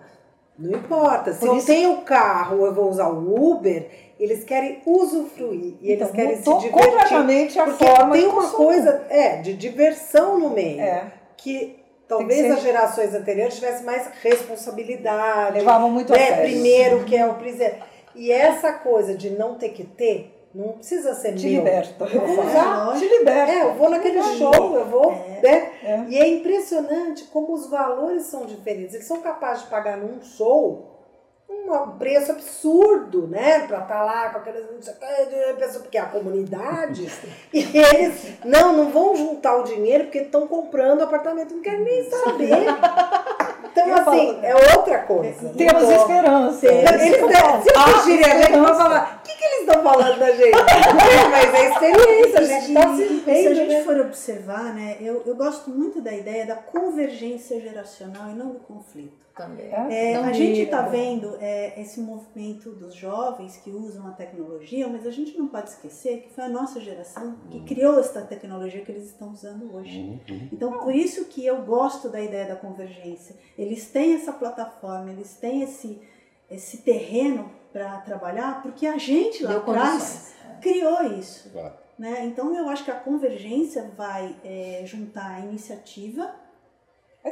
não 0.58 0.72
importa. 0.80 1.34
Se 1.34 1.40
Por 1.40 1.50
eu 1.50 1.58
isso- 1.58 1.68
tenho 1.68 1.98
carro 2.02 2.60
ou 2.62 2.66
eu 2.66 2.74
vou 2.74 2.90
usar 2.90 3.10
o 3.10 3.52
Uber, 3.52 3.88
eles 4.20 4.44
querem 4.44 4.82
usufruir 4.86 5.76
e 5.82 5.92
eles 5.92 6.02
Então, 6.02 6.08
querem 6.16 6.38
mudou 6.38 6.60
se 6.60 6.68
divertir. 6.68 6.90
completamente 6.92 7.60
a 7.60 7.66
Porque 7.66 7.86
forma 7.86 8.14
tem 8.16 8.26
uma 8.26 8.42
consumo. 8.42 8.58
coisa 8.58 9.06
é, 9.10 9.36
de 9.42 9.54
diversão 9.54 10.40
no 10.40 10.50
meio. 10.50 10.82
É, 10.82 11.12
Que 11.38 11.78
talvez 12.08 12.40
ser- 12.48 12.52
as 12.54 12.62
gerações 12.62 13.14
anteriores 13.14 13.54
tivessem 13.56 13.86
mais 13.86 14.08
responsabilidade. 14.24 15.58
levavam 15.60 15.90
muito 15.92 16.14
a 16.14 16.18
né? 16.18 16.26
sério. 16.28 16.44
Primeiro 16.52 17.04
que 17.04 17.16
é 17.16 17.26
o 17.28 17.36
primeiro. 17.36 17.76
E 18.16 18.32
essa 18.32 18.74
coisa 18.74 19.14
de 19.14 19.30
não 19.30 19.56
ter 19.56 19.70
que 19.70 19.84
ter, 19.84 20.34
não 20.58 20.74
precisa 20.74 21.14
ser 21.14 21.36
Te 21.36 21.48
meu. 21.48 21.60
liberta. 21.64 22.06
Eu 22.06 22.22
vou 22.28 22.44
É, 22.44 22.48
usar. 22.48 22.86
lógico. 22.86 23.08
Te 23.08 23.18
liberta. 23.20 23.52
É, 23.52 23.62
eu 23.64 23.74
vou 23.76 23.90
naquele 23.90 24.14
Verdade. 24.22 24.38
show, 24.38 24.76
eu 24.76 24.86
vou, 24.86 25.12
É. 25.12 25.40
né? 25.44 25.72
É. 25.84 26.06
E 26.10 26.18
é 26.18 26.28
impressionante 26.28 27.26
como 27.26 27.54
os 27.54 27.70
valores 27.70 28.24
são 28.24 28.46
diferentes. 28.46 28.96
Eles 28.96 29.08
são 29.08 29.22
capazes 29.22 29.64
de 29.64 29.70
pagar 29.70 29.98
num 29.98 30.22
show 30.22 30.94
um 31.50 31.98
preço 31.98 32.32
absurdo, 32.32 33.26
né? 33.28 33.66
Pra 33.68 33.80
estar 33.80 34.04
lá 34.04 34.30
com 34.32 34.40
aquelas 34.40 34.64
pessoa- 35.58 35.82
porque 35.82 35.98
é 35.98 36.02
a 36.02 36.06
comunidade. 36.06 37.10
e 37.54 37.60
eles 37.78 38.34
não, 38.44 38.74
não 38.74 38.90
vão 38.90 39.16
juntar 39.16 39.56
o 39.58 39.64
dinheiro 39.64 40.06
porque 40.06 40.20
estão 40.20 40.46
comprando 40.48 41.04
apartamento, 41.04 41.54
não 41.56 41.62
querem 41.62 41.86
nem 41.86 42.10
saber. 42.10 42.50
Então, 43.80 43.88
Eu 43.90 43.96
assim, 43.96 44.28
falo- 44.34 44.46
é 44.46 44.76
outra 44.78 44.98
coisa. 45.00 45.50
Temos 45.50 45.84
Então, 45.84 45.92
esperança. 46.02 46.66
Eles, 46.68 46.92
Ah, 47.36 47.62
se 47.62 47.70
assistirem 47.78 48.26
a 48.26 48.38
gente, 48.42 48.52
vão 48.58 48.76
falar: 48.76 49.20
o 49.20 49.28
que, 49.28 49.36
que 49.38 49.46
eles 49.46 49.60
estão 49.68 49.84
falando 49.84 50.20
da 50.20 50.32
gente? 50.32 50.58
É, 50.58 51.28
mas 51.30 51.54
é 51.54 51.70
experiência, 51.70 52.40
a 52.40 52.44
gente 52.44 52.68
está 52.70 52.96
se 52.96 53.04
E 53.04 53.08
se 53.08 53.30
a 53.30 53.34
vendo, 53.34 53.56
gente 53.56 53.74
né? 53.74 53.84
for 53.84 54.00
observar, 54.02 54.74
né, 54.74 54.98
eu, 55.00 55.24
eu 55.26 55.36
gosto 55.36 55.70
muito 55.70 56.02
da 56.02 56.14
ideia 56.14 56.46
da 56.46 56.56
convergência 56.56 57.60
geracional 57.62 58.30
e 58.32 58.34
não 58.36 58.50
do 58.50 58.60
conflito. 58.60 59.27
Também. 59.38 59.68
É? 59.68 60.14
É, 60.14 60.16
a 60.16 60.34
gente 60.34 60.62
está 60.62 60.82
vendo 60.82 61.38
é, 61.40 61.80
esse 61.80 62.00
movimento 62.00 62.72
dos 62.72 62.94
jovens 62.94 63.58
que 63.58 63.70
usam 63.70 64.08
a 64.08 64.12
tecnologia, 64.12 64.88
mas 64.88 65.06
a 65.06 65.12
gente 65.12 65.38
não 65.38 65.48
pode 65.48 65.70
esquecer 65.70 66.24
que 66.24 66.34
foi 66.34 66.46
a 66.46 66.50
nossa 66.50 66.82
geração 66.82 67.38
que 67.50 67.62
criou 67.62 68.00
essa 68.00 68.22
tecnologia 68.22 68.82
que 68.82 68.92
eles 68.92 69.06
estão 69.06 69.32
usando 69.32 69.74
hoje. 69.76 70.00
Uhum, 70.00 70.20
uhum. 70.30 70.50
Então, 70.52 70.80
por 70.80 70.94
isso 70.94 71.26
que 71.26 71.46
eu 71.46 71.62
gosto 71.62 72.10
da 72.10 72.20
ideia 72.20 72.48
da 72.48 72.56
convergência. 72.56 73.36
Eles 73.58 73.90
têm 73.90 74.16
essa 74.16 74.34
plataforma, 74.34 75.12
eles 75.12 75.36
têm 75.36 75.62
esse, 75.62 76.02
esse 76.50 76.78
terreno 76.80 77.52
para 77.72 77.98
trabalhar, 78.02 78.62
porque 78.62 78.88
a 78.88 78.98
gente 78.98 79.44
lá 79.44 79.58
atrás 79.58 80.34
condições. 80.42 80.60
criou 80.62 81.04
isso. 81.20 81.50
Claro. 81.52 81.74
Né? 81.98 82.26
Então 82.26 82.56
eu 82.56 82.70
acho 82.70 82.84
que 82.84 82.92
a 82.92 82.96
convergência 82.96 83.92
vai 83.96 84.36
é, 84.44 84.84
juntar 84.86 85.36
a 85.36 85.40
iniciativa 85.40 86.34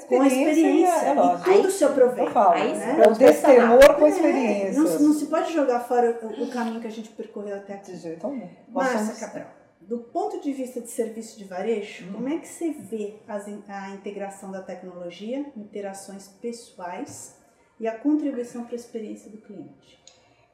com 0.04 0.22
a 0.22 0.28
experiência 0.28 0.94
é 0.94 1.12
e 1.12 1.16
tudo. 1.16 2.20
Eu 2.20 2.32
falo, 2.32 2.54
Aí 2.54 2.74
né? 2.78 3.02
é 3.04 3.08
o 3.10 3.14
destemor 3.14 3.96
com 3.96 4.04
a 4.04 4.08
É, 4.08 4.12
experiência. 4.12 4.82
não, 4.84 5.00
não 5.00 5.14
se 5.14 5.26
pode 5.28 5.54
jogar 5.54 5.80
fora 5.82 6.20
o, 6.22 6.44
o 6.44 6.48
caminho 6.52 6.82
que 6.82 6.88
a 6.88 6.92
gente 6.92 7.10
percorreu 7.10 7.56
até 7.56 7.74
aqui. 7.76 7.92
De 7.92 7.98
jeito 7.98 8.26
algum. 8.26 8.48
Márcia 8.70 9.28
Cabral, 9.28 9.48
do 9.82 10.00
ponto 10.00 10.42
de 10.42 10.52
vista 10.52 10.82
de 10.82 10.90
serviço 10.90 11.38
de 11.38 11.46
varejo, 11.46 12.06
Hum. 12.10 12.14
como 12.14 12.30
é 12.30 12.38
que 12.38 12.48
você 12.48 12.72
vê 12.72 13.16
as 13.28 13.46
a 13.68 13.90
integração 13.92 14.52
da 14.52 14.62
tecnologia, 14.62 15.46
interações 15.56 16.28
pessoais 16.28 17.36
e 17.80 17.88
a 17.88 17.98
contribuição 17.98 18.64
para 18.64 18.74
a 18.74 18.76
experiência 18.76 19.30
do 19.30 19.38
cliente? 19.38 20.04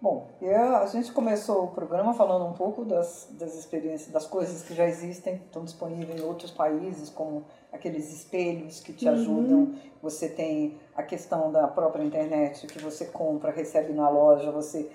Bom, 0.01 0.27
eu- 0.41 0.75
a 0.77 0.87
gente 0.87 1.11
começou 1.11 1.65
o 1.65 1.67
programa 1.67 2.11
falando 2.13 2.43
um 2.45 2.53
pouco 2.53 2.83
das, 2.83 3.29
das 3.39 3.55
experiências, 3.55 4.11
das 4.11 4.25
coisas 4.25 4.63
que 4.63 4.73
já 4.73 4.87
existem, 4.87 5.35
estão 5.35 5.63
disponíveis 5.63 6.19
em 6.19 6.23
outros 6.25 6.49
países, 6.49 7.09
como 7.11 7.45
aqueles 7.71 8.11
espelhos 8.11 8.79
que 8.79 8.93
te 8.93 9.07
Uhum. 9.07 9.13
ajudam. 9.13 9.75
Você 10.01 10.27
tem 10.29 10.77
a 10.95 11.03
questão 11.03 11.51
da 11.51 11.67
própria 11.67 12.03
internet, 12.03 12.67
que 12.67 12.79
você 12.79 13.05
compra, 13.05 13.51
recebe 13.51 13.93
na 13.93 14.09
loja, 14.09 14.51
você 14.51 14.89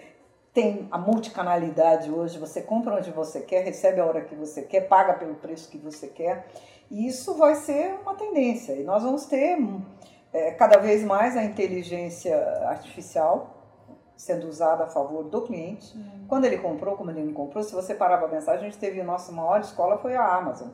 tem 0.52 0.88
a 0.90 0.98
multicanalidade 0.98 2.10
hoje, 2.10 2.38
você 2.38 2.62
compra 2.62 2.96
onde 2.96 3.10
você 3.10 3.40
quer, 3.40 3.62
recebe 3.64 4.00
a 4.00 4.06
hora 4.06 4.22
que 4.22 4.34
você 4.34 4.62
quer, 4.62 4.82
paga 4.88 5.14
pelo 5.14 5.34
preço 5.34 5.68
que 5.70 5.76
você 5.78 6.06
quer. 6.08 6.46
E 6.90 7.06
isso 7.06 7.34
vai 7.34 7.54
ser 7.56 7.98
uma 8.02 8.14
tendência. 8.14 8.72
E 8.72 8.82
nós 8.84 9.02
vamos 9.02 9.26
ter 9.26 9.58
eh, 10.32 10.52
cada 10.52 10.78
vez 10.78 11.02
mais 11.04 11.36
a 11.36 11.44
inteligência 11.44 12.36
artificial 12.68 13.52
sendo 14.16 14.48
usada 14.48 14.84
a 14.84 14.86
favor 14.86 15.24
do 15.24 15.42
cliente. 15.42 15.94
Quando 16.26 16.46
ele 16.46 16.56
comprou, 16.56 16.96
como 16.96 17.10
ele 17.10 17.22
não 17.22 17.34
comprou, 17.34 17.62
se 17.62 17.74
você 17.74 17.94
parar 17.94 18.16
para 18.16 18.28
pensar, 18.28 18.52
a 18.52 18.56
gente 18.56 18.78
teve 18.78 18.98
a 19.00 19.04
nossa 19.04 19.30
maior 19.30 19.60
escola 19.60 19.98
foi 19.98 20.16
a 20.16 20.24
Amazon. 20.36 20.68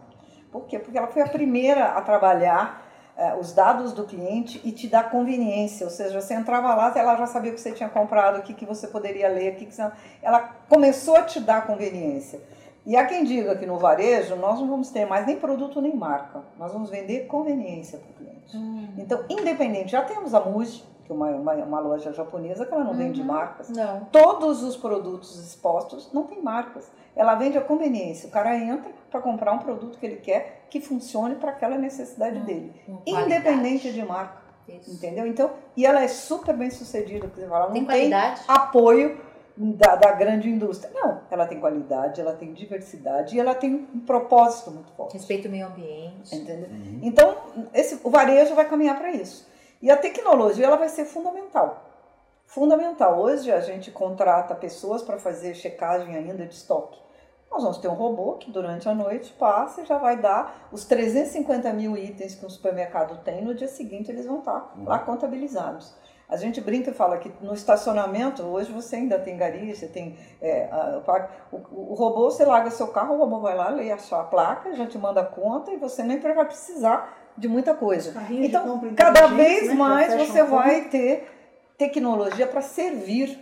Por 0.52 0.66
quê? 0.66 0.78
Porque 0.78 0.98
ela 0.98 1.06
foi 1.06 1.22
a 1.22 1.28
primeira 1.28 1.86
a 1.86 2.02
trabalhar 2.02 2.86
eh, 3.16 3.34
os 3.40 3.52
dados 3.52 3.92
do 3.92 4.04
cliente 4.04 4.60
e 4.62 4.70
te 4.70 4.86
dar 4.86 5.10
conveniência, 5.10 5.86
ou 5.86 5.90
seja, 5.90 6.20
você 6.20 6.34
entrava 6.34 6.74
lá, 6.74 6.92
ela 6.94 7.16
já 7.16 7.26
sabia 7.26 7.50
o 7.50 7.54
que 7.54 7.60
você 7.60 7.72
tinha 7.72 7.88
comprado, 7.88 8.38
o 8.38 8.42
que, 8.42 8.52
que 8.52 8.66
você 8.66 8.86
poderia 8.86 9.28
ler, 9.28 9.54
o 9.54 9.56
que, 9.56 9.66
que 9.66 9.74
você... 9.74 9.90
ela 10.22 10.40
começou 10.68 11.16
a 11.16 11.22
te 11.22 11.40
dar 11.40 11.66
conveniência. 11.66 12.40
E 12.84 12.96
há 12.96 13.06
quem 13.06 13.24
diga 13.24 13.56
que 13.56 13.64
no 13.64 13.78
varejo 13.78 14.36
nós 14.36 14.60
não 14.60 14.68
vamos 14.68 14.90
ter 14.90 15.06
mais 15.06 15.26
nem 15.26 15.36
produto 15.36 15.80
nem 15.80 15.94
marca, 15.94 16.42
nós 16.58 16.72
vamos 16.72 16.90
vender 16.90 17.26
conveniência 17.26 17.98
para 17.98 18.10
o 18.10 18.14
cliente. 18.14 18.56
Então, 18.98 19.24
independente, 19.30 19.92
já 19.92 20.02
temos 20.02 20.34
a 20.34 20.40
Muji, 20.40 20.84
que 21.12 21.16
uma, 21.18 21.28
uma, 21.30 21.52
uma 21.54 21.80
loja 21.80 22.12
japonesa 22.12 22.64
que 22.66 22.72
ela 22.74 22.84
não 22.84 22.94
vende 22.94 23.20
Uhum. 23.20 23.26
marcas. 23.26 23.68
Não. 23.68 24.04
Todos 24.12 24.62
os 24.62 24.76
produtos 24.76 25.38
expostos 25.38 26.10
não 26.12 26.24
tem 26.24 26.42
marcas. 26.42 26.90
Ela 27.14 27.34
vende 27.34 27.58
a 27.58 27.60
conveniência. 27.60 28.28
O 28.28 28.32
cara 28.32 28.56
entra 28.56 28.90
para 29.10 29.20
comprar 29.20 29.52
um 29.52 29.58
produto 29.58 29.98
que 29.98 30.06
ele 30.06 30.16
quer 30.16 30.66
que 30.70 30.80
funcione 30.80 31.34
para 31.36 31.50
aquela 31.50 31.76
necessidade 31.76 32.38
Hum, 32.38 32.44
dele, 32.44 32.72
independente 33.06 33.92
de 33.92 34.02
marca, 34.04 34.38
Isso. 34.68 34.90
entendeu? 34.90 35.26
Então, 35.26 35.50
e 35.76 35.84
ela 35.84 36.02
é 36.02 36.08
super 36.08 36.56
bem 36.56 36.70
sucedida, 36.70 37.28
porque 37.28 37.42
ela 37.42 37.66
não 37.66 37.72
Tem 37.72 37.84
tem 37.84 38.08
qualidade? 38.10 38.40
apoio 38.48 39.20
da, 39.54 39.96
da 39.96 40.12
grande 40.12 40.48
indústria. 40.48 40.90
Não, 40.94 41.20
ela 41.30 41.46
tem 41.46 41.60
qualidade, 41.60 42.20
ela 42.22 42.32
tem 42.32 42.54
diversidade 42.54 43.36
e 43.36 43.40
ela 43.40 43.54
tem 43.54 43.86
um 43.94 44.00
propósito 44.00 44.70
muito 44.70 44.90
forte. 44.92 45.12
Respeito 45.12 45.46
ao 45.46 45.52
meio 45.52 45.66
ambiente. 45.66 46.34
Entendeu? 46.34 46.68
Uhum. 46.70 47.00
Então, 47.02 47.36
esse, 47.74 48.00
o 48.02 48.08
varejo 48.08 48.54
vai 48.54 48.64
caminhar 48.66 48.96
para 48.98 49.10
isso. 49.12 49.46
E 49.82 49.90
a 49.90 49.96
tecnologia 49.96 50.64
ela 50.66 50.76
vai 50.76 50.88
ser 50.88 51.04
fundamental. 51.04 51.82
Fundamental. 52.46 53.18
Hoje 53.20 53.50
a 53.50 53.60
gente 53.60 53.90
contrata 53.90 54.54
pessoas 54.54 55.02
para 55.02 55.18
fazer 55.18 55.54
checagem 55.54 56.14
ainda 56.16 56.46
de 56.46 56.54
estoque. 56.54 57.00
Nós 57.50 57.62
vamos 57.62 57.78
ter 57.78 57.88
um 57.88 57.94
robô 57.94 58.34
que 58.34 58.50
durante 58.50 58.88
a 58.88 58.94
noite 58.94 59.32
passa 59.32 59.82
e 59.82 59.84
já 59.84 59.98
vai 59.98 60.16
dar 60.16 60.68
os 60.72 60.84
350 60.86 61.70
mil 61.72 61.96
itens 61.96 62.34
que 62.34 62.46
um 62.46 62.50
supermercado 62.50 63.22
tem. 63.24 63.44
No 63.44 63.54
dia 63.54 63.68
seguinte 63.68 64.10
eles 64.10 64.24
vão 64.24 64.38
estar 64.38 64.72
lá 64.84 64.98
contabilizados. 65.00 65.94
A 66.28 66.36
gente 66.36 66.62
brinca 66.62 66.90
e 66.90 66.94
fala 66.94 67.18
que 67.18 67.30
no 67.42 67.52
estacionamento, 67.52 68.42
hoje 68.42 68.72
você 68.72 68.96
ainda 68.96 69.18
tem 69.18 69.36
você 69.74 69.86
tem. 69.86 70.16
é, 70.40 70.64
a- 70.72 71.02
o, 71.50 71.56
o 71.90 71.94
robô, 71.94 72.30
você 72.30 72.42
larga 72.42 72.70
seu 72.70 72.88
carro, 72.88 73.16
o 73.16 73.18
robô 73.18 73.40
vai 73.40 73.54
lá, 73.54 73.68
lê 73.68 73.90
a 73.92 73.98
sua 73.98 74.24
placa, 74.24 74.72
já 74.74 74.86
te 74.86 74.96
manda 74.96 75.20
a 75.20 75.26
conta 75.26 75.70
e 75.72 75.76
você 75.76 76.02
nem 76.02 76.18
vai 76.18 76.46
precisar 76.46 77.21
de 77.36 77.48
muita 77.48 77.74
coisa. 77.74 78.14
Então, 78.30 78.80
cada 78.96 79.26
vez 79.28 79.68
né, 79.68 79.74
mais 79.74 80.14
você 80.14 80.42
vai 80.44 80.82
ter 80.82 81.28
tecnologia 81.78 82.46
para 82.46 82.62
servir 82.62 83.38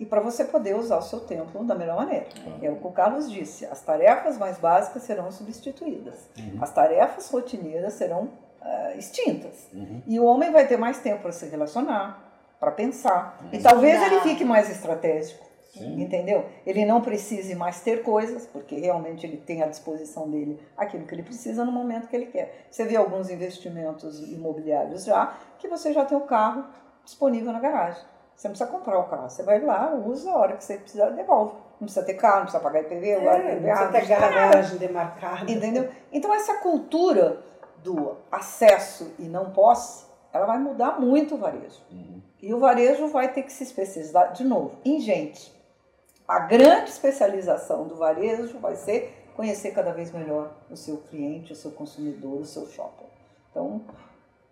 e 0.00 0.06
para 0.06 0.20
você 0.20 0.44
poder 0.44 0.76
usar 0.76 0.98
o 0.98 1.02
seu 1.02 1.20
tempo 1.20 1.64
da 1.64 1.74
melhor 1.74 1.96
maneira. 1.96 2.26
É 2.62 2.70
o 2.70 2.76
que 2.76 2.86
o 2.86 2.90
Carlos 2.92 3.30
disse: 3.30 3.64
as 3.66 3.80
tarefas 3.82 4.38
mais 4.38 4.58
básicas 4.58 5.02
serão 5.02 5.30
substituídas, 5.30 6.28
Uhum. 6.38 6.58
as 6.60 6.72
tarefas 6.72 7.28
rotineiras 7.30 7.94
serão 7.94 8.28
ah, 8.60 8.92
extintas. 8.96 9.68
Uhum. 9.72 10.02
E 10.06 10.18
o 10.20 10.24
homem 10.24 10.50
vai 10.52 10.66
ter 10.66 10.76
mais 10.76 10.98
tempo 10.98 11.22
para 11.22 11.32
se 11.32 11.46
relacionar, 11.46 12.24
para 12.60 12.70
pensar. 12.72 13.38
E 13.52 13.56
Uhum. 13.56 13.62
talvez 13.62 13.94
Estudar. 14.00 14.14
ele 14.14 14.20
fique 14.28 14.44
mais 14.44 14.68
estratégico. 14.70 15.47
Sim. 15.68 16.00
Entendeu? 16.00 16.46
Ele 16.66 16.84
não 16.84 17.00
precise 17.00 17.54
mais 17.54 17.80
ter 17.80 18.02
coisas, 18.02 18.46
porque 18.46 18.76
realmente 18.76 19.26
ele 19.26 19.36
tem 19.36 19.62
à 19.62 19.66
disposição 19.66 20.28
dele 20.30 20.60
aquilo 20.76 21.04
que 21.04 21.14
ele 21.14 21.22
precisa 21.22 21.64
no 21.64 21.70
momento 21.70 22.08
que 22.08 22.16
ele 22.16 22.26
quer. 22.26 22.66
Você 22.70 22.84
vê 22.84 22.96
alguns 22.96 23.30
investimentos 23.30 24.20
imobiliários 24.32 25.04
já, 25.04 25.36
que 25.58 25.68
você 25.68 25.92
já 25.92 26.04
tem 26.04 26.16
o 26.16 26.22
carro 26.22 26.64
disponível 27.04 27.52
na 27.52 27.60
garagem. 27.60 28.02
Você 28.34 28.48
não 28.48 28.52
precisa 28.52 28.70
comprar 28.70 28.98
o 28.98 29.04
carro, 29.04 29.28
você 29.28 29.42
vai 29.42 29.60
lá, 29.60 29.92
usa 29.94 30.30
a 30.30 30.36
hora 30.36 30.56
que 30.56 30.64
você 30.64 30.78
precisar, 30.78 31.10
devolve. 31.10 31.54
Não 31.80 31.86
precisa 31.86 32.04
ter 32.04 32.14
carro, 32.14 32.36
não 32.36 32.42
precisa 32.44 32.62
pagar 32.62 32.80
IPV, 32.82 33.08
É, 33.08 33.16
IPVA, 33.16 33.54
não 33.54 33.62
precisa 33.62 33.88
ter 33.92 34.06
garagem 34.06 34.78
demarcada. 34.78 35.50
Entendeu? 35.50 35.88
Então 36.12 36.32
essa 36.32 36.54
cultura 36.54 37.40
do 37.82 38.16
acesso 38.30 39.12
e 39.18 39.24
não 39.24 39.50
posse, 39.50 40.06
ela 40.32 40.46
vai 40.46 40.58
mudar 40.58 41.00
muito 41.00 41.34
o 41.34 41.38
varejo. 41.38 41.80
Uhum. 41.90 42.22
E 42.40 42.54
o 42.54 42.60
varejo 42.60 43.08
vai 43.08 43.32
ter 43.32 43.42
que 43.42 43.52
se 43.52 43.64
especializar 43.64 44.32
de 44.32 44.44
novo 44.44 44.76
em 44.84 45.00
gente. 45.00 45.57
A 46.28 46.40
grande 46.40 46.90
especialização 46.90 47.88
do 47.88 47.96
varejo 47.96 48.58
vai 48.58 48.76
ser 48.76 49.14
conhecer 49.34 49.70
cada 49.72 49.92
vez 49.92 50.12
melhor 50.12 50.52
o 50.70 50.76
seu 50.76 50.98
cliente, 50.98 51.52
o 51.54 51.56
seu 51.56 51.70
consumidor, 51.70 52.40
o 52.40 52.44
seu 52.44 52.66
shopper. 52.66 53.06
Então, 53.50 53.80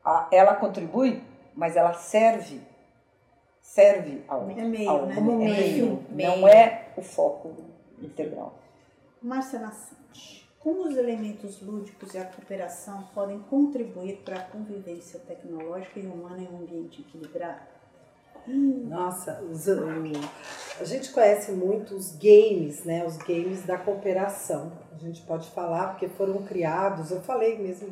a- 0.03 0.27
ela 0.33 0.55
contribui, 0.55 1.23
mas 1.55 1.77
ela 1.77 1.93
serve, 1.93 2.63
serve 3.61 4.25
ao, 4.27 4.49
É 4.51 4.55
meio, 4.65 4.89
ao 4.89 5.07
né? 5.07 5.15
Como 5.15 5.33
é 5.33 5.37
meio, 5.45 5.87
não 6.09 6.17
meio. 6.17 6.49
é 6.49 6.89
o 6.97 7.03
foco 7.03 7.55
integral. 8.01 8.55
Márcia 9.21 9.59
Nassante, 9.59 10.49
como 10.61 10.85
os 10.89 10.97
elementos 10.97 11.61
lúdicos 11.61 12.15
e 12.15 12.19
a 12.19 12.25
cooperação 12.25 13.03
podem 13.15 13.39
contribuir 13.51 14.23
para 14.25 14.37
a 14.39 14.43
convivência 14.45 15.21
tecnológica 15.21 15.99
e 16.01 16.07
humana 16.07 16.39
em 16.39 16.49
um 16.49 16.59
ambiente 16.61 17.03
equilibrado? 17.03 17.76
Nossa, 18.47 19.43
os- 19.51 19.69
a 20.81 20.85
gente 20.85 21.13
conhece 21.13 21.51
muito 21.53 21.95
os 21.95 22.13
games, 22.17 22.85
né? 22.85 23.05
Os 23.05 23.17
games 23.17 23.65
da 23.65 23.77
cooperação. 23.79 24.73
A 24.95 24.99
gente 24.99 25.23
pode 25.23 25.49
falar 25.51 25.89
porque 25.89 26.09
foram 26.09 26.43
criados, 26.43 27.11
eu 27.11 27.21
falei 27.21 27.59
mesmo 27.59 27.89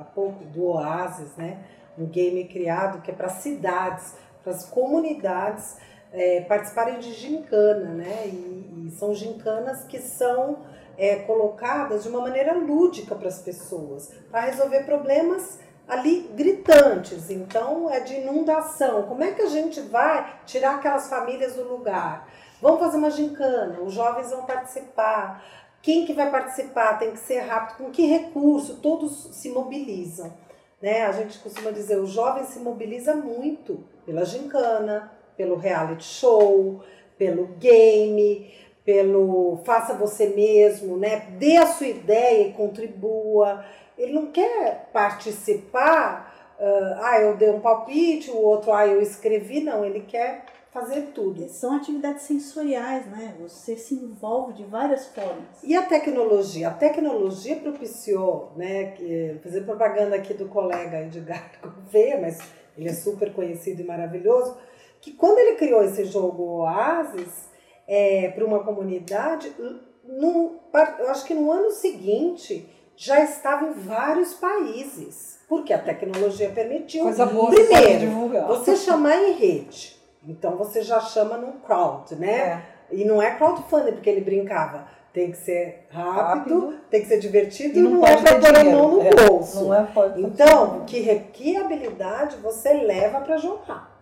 há 0.00 0.04
pouco 0.04 0.44
do 0.44 0.64
Oasis, 0.64 1.34
né? 1.36 1.64
Um 1.96 2.06
game 2.06 2.44
criado 2.44 3.00
que 3.02 3.10
é 3.10 3.14
para 3.14 3.28
cidades, 3.28 4.14
para 4.42 4.52
as 4.52 4.64
comunidades 4.68 5.76
é, 6.12 6.40
participarem 6.42 6.98
de 6.98 7.12
gincana, 7.12 7.90
né? 7.90 8.26
E, 8.26 8.86
e 8.86 8.90
são 8.90 9.14
gincanas 9.14 9.84
que 9.84 10.00
são 10.00 10.58
é, 10.96 11.16
colocadas 11.16 12.04
de 12.04 12.08
uma 12.08 12.20
maneira 12.20 12.54
lúdica 12.54 13.14
para 13.14 13.28
as 13.28 13.40
pessoas, 13.40 14.12
para 14.30 14.42
resolver 14.42 14.84
problemas 14.84 15.58
ali 15.88 16.30
gritantes. 16.34 17.30
Então 17.30 17.90
é 17.90 18.00
de 18.00 18.14
inundação. 18.14 19.02
Como 19.04 19.22
é 19.22 19.32
que 19.32 19.42
a 19.42 19.48
gente 19.48 19.80
vai 19.80 20.40
tirar 20.46 20.76
aquelas 20.76 21.08
famílias 21.08 21.54
do 21.54 21.68
lugar? 21.68 22.28
Vamos 22.60 22.80
fazer 22.80 22.96
uma 22.96 23.10
gincana, 23.10 23.80
os 23.80 23.92
jovens 23.92 24.30
vão 24.30 24.44
participar. 24.44 25.44
Quem 25.82 26.06
que 26.06 26.14
vai 26.14 26.30
participar 26.30 26.98
tem 26.98 27.10
que 27.10 27.18
ser 27.18 27.40
rápido. 27.40 27.76
Com 27.76 27.90
que 27.90 28.06
recurso? 28.06 28.76
Todos 28.76 29.28
se 29.32 29.50
mobilizam. 29.50 30.32
Né? 30.80 31.02
A 31.04 31.12
gente 31.12 31.38
costuma 31.38 31.70
dizer, 31.70 31.98
o 31.98 32.06
jovem 32.06 32.44
se 32.44 32.58
mobiliza 32.58 33.14
muito 33.14 33.84
pela 34.06 34.24
gincana, 34.24 35.12
pelo 35.36 35.56
reality 35.56 36.04
show, 36.04 36.82
pelo 37.18 37.48
game, 37.58 38.50
pelo 38.84 39.58
faça 39.64 39.94
você 39.94 40.28
mesmo, 40.28 40.96
né? 40.96 41.20
Dê 41.38 41.56
a 41.56 41.66
sua 41.66 41.86
ideia 41.86 42.48
e 42.48 42.52
contribua. 42.52 43.64
Ele 43.96 44.12
não 44.12 44.26
quer 44.26 44.90
participar, 44.92 46.34
ah, 46.58 47.00
ah, 47.02 47.20
eu 47.20 47.36
dei 47.36 47.50
um 47.50 47.60
palpite, 47.60 48.30
o 48.30 48.36
outro, 48.36 48.72
ah, 48.72 48.86
eu 48.86 49.00
escrevi, 49.00 49.62
não, 49.62 49.84
ele 49.84 50.00
quer 50.00 50.44
fazer 50.74 51.12
tudo. 51.14 51.48
São 51.48 51.76
atividades 51.76 52.24
sensoriais, 52.24 53.06
né? 53.06 53.36
Você 53.40 53.76
se 53.76 53.94
envolve 53.94 54.54
de 54.54 54.64
várias 54.64 55.06
formas. 55.06 55.44
E 55.62 55.76
a 55.76 55.82
tecnologia? 55.82 56.68
A 56.68 56.72
tecnologia 56.72 57.56
propiciou, 57.56 58.52
né, 58.56 58.86
que, 58.90 59.38
fazer 59.40 59.60
propaganda 59.60 60.16
aqui 60.16 60.34
do 60.34 60.48
colega 60.48 61.02
Edgar 61.02 61.52
Gouveia, 61.62 62.20
mas 62.20 62.40
ele 62.76 62.88
é 62.88 62.92
super 62.92 63.32
conhecido 63.32 63.82
e 63.82 63.84
maravilhoso, 63.84 64.56
que 65.00 65.12
quando 65.12 65.38
ele 65.38 65.56
criou 65.56 65.84
esse 65.84 66.04
jogo 66.06 66.62
Oasis 66.62 67.48
é, 67.86 68.30
para 68.30 68.44
uma 68.44 68.64
comunidade, 68.64 69.54
no, 70.02 70.56
eu 70.98 71.10
acho 71.10 71.24
que 71.24 71.34
no 71.34 71.52
ano 71.52 71.70
seguinte 71.70 72.68
já 72.96 73.22
estava 73.22 73.66
em 73.66 73.72
vários 73.72 74.34
países, 74.34 75.40
porque 75.48 75.72
a 75.72 75.78
tecnologia 75.78 76.50
permitiu. 76.50 77.04
Coisa 77.04 77.26
boa 77.26 77.50
Primeiro, 77.50 78.28
você 78.46 78.76
chamar 78.76 79.16
em 79.16 79.32
rede. 79.32 79.94
Então 80.26 80.56
você 80.56 80.82
já 80.82 81.00
chama 81.00 81.36
num 81.36 81.58
crowd, 81.60 82.14
né? 82.16 82.38
É. 82.38 82.62
E 82.90 83.04
não 83.04 83.20
é 83.20 83.34
crowdfunding, 83.34 83.92
porque 83.92 84.08
ele 84.08 84.20
brincava. 84.20 84.86
Tem 85.12 85.30
que 85.30 85.36
ser 85.36 85.86
rápido, 85.90 86.60
rápido. 86.60 86.80
tem 86.90 87.00
que 87.00 87.06
ser 87.06 87.20
divertido 87.20 87.78
e 87.78 87.82
não, 87.82 87.90
não 87.92 88.06
é 88.06 88.16
para 88.16 88.40
pôr 88.40 88.56
a 88.56 88.64
mão 88.64 88.90
no 88.96 89.02
é, 89.02 89.10
bolso. 89.10 89.64
Não 89.64 89.74
é, 89.74 89.86
então, 90.16 90.84
que, 90.86 91.14
que 91.32 91.56
habilidade 91.56 92.36
você 92.38 92.72
leva 92.72 93.20
para 93.20 93.36
jogar? 93.36 93.93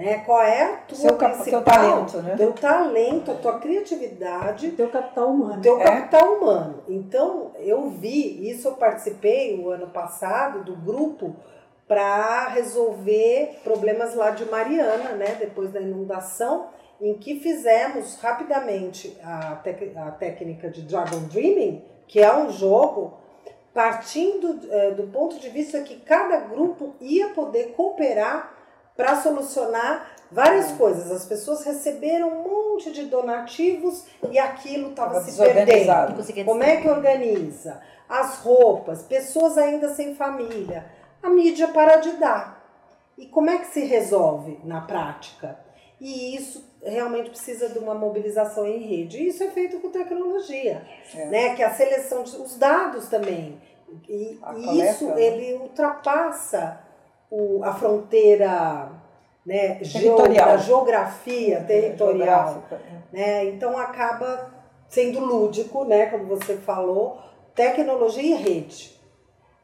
Né? 0.00 0.22
Qual 0.24 0.40
é 0.40 0.62
a 0.62 0.76
tua 0.78 0.96
Seu 0.96 1.14
principal, 1.14 1.62
talento, 1.62 2.22
né? 2.22 2.34
Teu 2.34 2.52
talento, 2.54 3.30
a 3.32 3.34
tua 3.34 3.58
criatividade. 3.58 4.70
Teu 4.70 4.88
capital 4.88 5.28
humano. 5.28 5.60
Teu 5.60 5.78
é. 5.78 5.84
capital 5.84 6.36
humano. 6.36 6.82
Então, 6.88 7.50
eu 7.58 7.90
vi, 7.90 8.48
isso 8.50 8.68
eu 8.68 8.72
participei 8.76 9.60
o 9.60 9.68
ano 9.68 9.88
passado 9.88 10.64
do 10.64 10.74
grupo 10.74 11.36
para 11.86 12.48
resolver 12.48 13.60
problemas 13.62 14.14
lá 14.14 14.30
de 14.30 14.46
Mariana, 14.46 15.10
né? 15.16 15.36
Depois 15.38 15.70
da 15.70 15.82
inundação, 15.82 16.68
em 16.98 17.12
que 17.18 17.38
fizemos 17.38 18.18
rapidamente 18.22 19.18
a, 19.22 19.60
a 19.96 20.10
técnica 20.12 20.70
de 20.70 20.80
Dragon 20.80 21.20
Dreaming, 21.30 21.84
que 22.08 22.20
é 22.20 22.34
um 22.34 22.50
jogo 22.50 23.18
partindo 23.74 24.60
é, 24.70 24.92
do 24.92 25.08
ponto 25.08 25.38
de 25.38 25.50
vista 25.50 25.80
que 25.82 25.96
cada 25.96 26.38
grupo 26.38 26.94
ia 27.00 27.28
poder 27.28 27.74
cooperar 27.76 28.59
para 28.96 29.20
solucionar 29.22 30.10
várias 30.30 30.72
coisas. 30.72 31.10
As 31.10 31.26
pessoas 31.26 31.64
receberam 31.64 32.28
um 32.28 32.42
monte 32.42 32.92
de 32.92 33.04
donativos 33.06 34.04
e 34.30 34.38
aquilo 34.38 34.90
estava 34.90 35.20
se 35.22 35.36
perdendo. 35.36 36.44
Como 36.44 36.62
é 36.62 36.76
que 36.76 36.88
organiza? 36.88 37.80
As 38.08 38.38
roupas, 38.38 39.02
pessoas 39.02 39.56
ainda 39.56 39.88
sem 39.90 40.14
família. 40.14 40.86
A 41.22 41.28
mídia 41.28 41.68
para 41.68 41.96
de 41.96 42.12
dar. 42.12 42.60
E 43.16 43.26
como 43.26 43.50
é 43.50 43.58
que 43.58 43.66
se 43.66 43.84
resolve 43.84 44.58
na 44.64 44.80
prática? 44.80 45.58
E 46.00 46.34
isso 46.34 46.64
realmente 46.82 47.28
precisa 47.28 47.68
de 47.68 47.78
uma 47.78 47.94
mobilização 47.94 48.66
em 48.66 48.78
rede. 48.78 49.18
E 49.18 49.28
isso 49.28 49.42
é 49.44 49.48
feito 49.48 49.78
com 49.80 49.90
tecnologia, 49.90 50.82
é. 51.14 51.26
né? 51.26 51.54
Que 51.54 51.62
a 51.62 51.70
seleção 51.70 52.22
de, 52.22 52.34
os 52.36 52.56
dados 52.56 53.08
também. 53.08 53.60
E, 54.08 54.38
e 54.56 54.82
isso 54.82 55.06
né? 55.08 55.22
ele 55.22 55.54
ultrapassa 55.54 56.80
o, 57.30 57.62
a 57.62 57.72
fronteira 57.72 58.90
né, 59.46 59.76
territorial. 59.76 60.48
da 60.48 60.56
geografia 60.56 61.60
territorial. 61.64 62.62
É. 62.72 62.76
Né? 63.16 63.44
Então 63.46 63.78
acaba 63.78 64.50
sendo 64.88 65.20
lúdico, 65.20 65.84
né, 65.84 66.06
como 66.06 66.26
você 66.26 66.56
falou, 66.56 67.20
tecnologia 67.54 68.22
e 68.22 68.34
rede. 68.34 68.98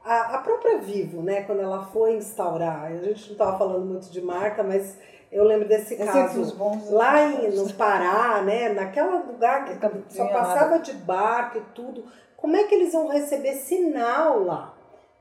A, 0.04 0.36
a 0.36 0.38
própria 0.38 0.78
Vivo, 0.78 1.20
né, 1.20 1.42
quando 1.42 1.60
ela 1.60 1.84
foi 1.86 2.14
instaurar, 2.14 2.84
a 2.84 2.96
gente 2.96 3.26
não 3.26 3.32
estava 3.32 3.58
falando 3.58 3.84
muito 3.84 4.08
de 4.08 4.22
marca, 4.22 4.62
mas 4.62 4.96
eu 5.32 5.42
lembro 5.42 5.66
desse 5.66 5.96
caso 5.96 6.56
lá 6.90 7.22
em, 7.22 7.50
no 7.50 7.72
Pará, 7.74 8.40
né, 8.42 8.68
naquela 8.68 9.16
lugar 9.16 9.64
que 9.64 10.14
só 10.14 10.28
passava 10.28 10.78
de 10.78 10.92
barco 10.92 11.58
e 11.58 11.60
tudo. 11.74 12.04
Como 12.36 12.54
é 12.54 12.64
que 12.64 12.74
eles 12.74 12.92
vão 12.92 13.08
receber 13.08 13.54
sinal 13.54 14.44
lá? 14.44 14.75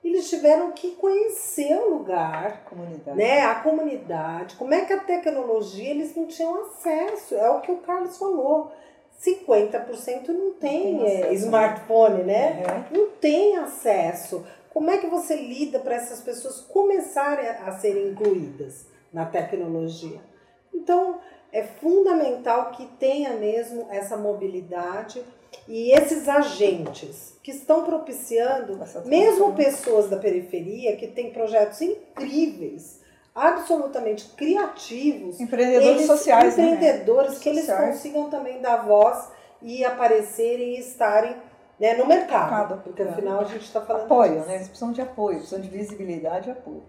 Eles 0.05 0.29
tiveram 0.29 0.71
que 0.71 0.91
conhecer 0.91 1.75
o 1.77 1.89
lugar, 1.89 2.63
comunidade. 2.65 3.17
né, 3.17 3.41
a 3.41 3.55
comunidade, 3.55 4.55
como 4.55 4.73
é 4.73 4.85
que 4.85 4.93
a 4.93 4.99
tecnologia 4.99 5.89
eles 5.89 6.15
não 6.15 6.27
tinham 6.27 6.65
acesso, 6.65 7.33
é 7.35 7.49
o 7.49 7.59
que 7.61 7.71
o 7.71 7.77
Carlos 7.77 8.17
falou. 8.17 8.71
50% 9.19 10.27
não 10.27 10.51
tem, 10.53 10.93
não 10.93 10.99
tem 10.99 11.01
é, 11.01 11.19
acesso, 11.21 11.33
smartphone, 11.33 12.23
né? 12.23 12.53
né? 12.53 12.85
Não 12.91 13.07
tem 13.11 13.57
acesso. 13.57 14.45
Como 14.71 14.91
é 14.91 14.97
que 14.97 15.07
você 15.07 15.37
lida 15.37 15.79
para 15.79 15.95
essas 15.95 16.21
pessoas 16.21 16.59
começarem 16.59 17.47
a, 17.47 17.63
a 17.67 17.71
serem 17.71 18.09
incluídas 18.09 18.85
na 19.11 19.25
tecnologia? 19.25 20.19
Então, 20.73 21.19
é 21.51 21.63
fundamental 21.63 22.71
que 22.71 22.85
tenha 22.99 23.33
mesmo 23.33 23.87
essa 23.89 24.17
mobilidade 24.17 25.23
e 25.67 25.91
esses 25.91 26.27
agentes 26.27 27.37
que 27.43 27.51
estão 27.51 27.83
propiciando, 27.83 28.79
mesmo 29.05 29.53
pessoas 29.53 30.09
da 30.09 30.17
periferia 30.17 30.95
que 30.95 31.07
têm 31.07 31.31
projetos 31.31 31.81
incríveis, 31.81 33.01
absolutamente 33.33 34.29
criativos, 34.35 35.39
empreendedores 35.39 35.97
eles, 35.97 36.07
sociais, 36.07 36.57
né? 36.57 36.71
empreendedores 36.71 37.33
né? 37.33 37.39
que 37.39 37.53
sociais. 37.53 37.81
eles 37.81 37.97
consigam 37.97 38.29
também 38.29 38.61
dar 38.61 38.77
voz 38.77 39.29
e 39.61 39.83
aparecerem 39.83 40.75
e 40.75 40.79
estarem 40.79 41.35
né, 41.79 41.95
no 41.95 42.05
mercado, 42.05 42.51
mercado 42.51 42.83
porque 42.83 43.01
é. 43.01 43.09
afinal 43.09 43.41
a 43.41 43.43
gente 43.45 43.63
está 43.63 43.81
falando 43.81 44.05
apoio, 44.05 44.35
disso. 44.35 44.47
né? 44.47 44.55
Eles 44.55 44.67
precisam 44.67 44.91
de 44.91 45.01
apoio, 45.01 45.37
precisam 45.37 45.61
de 45.61 45.69
visibilidade 45.69 46.47
e 46.47 46.51
apoio. 46.51 46.83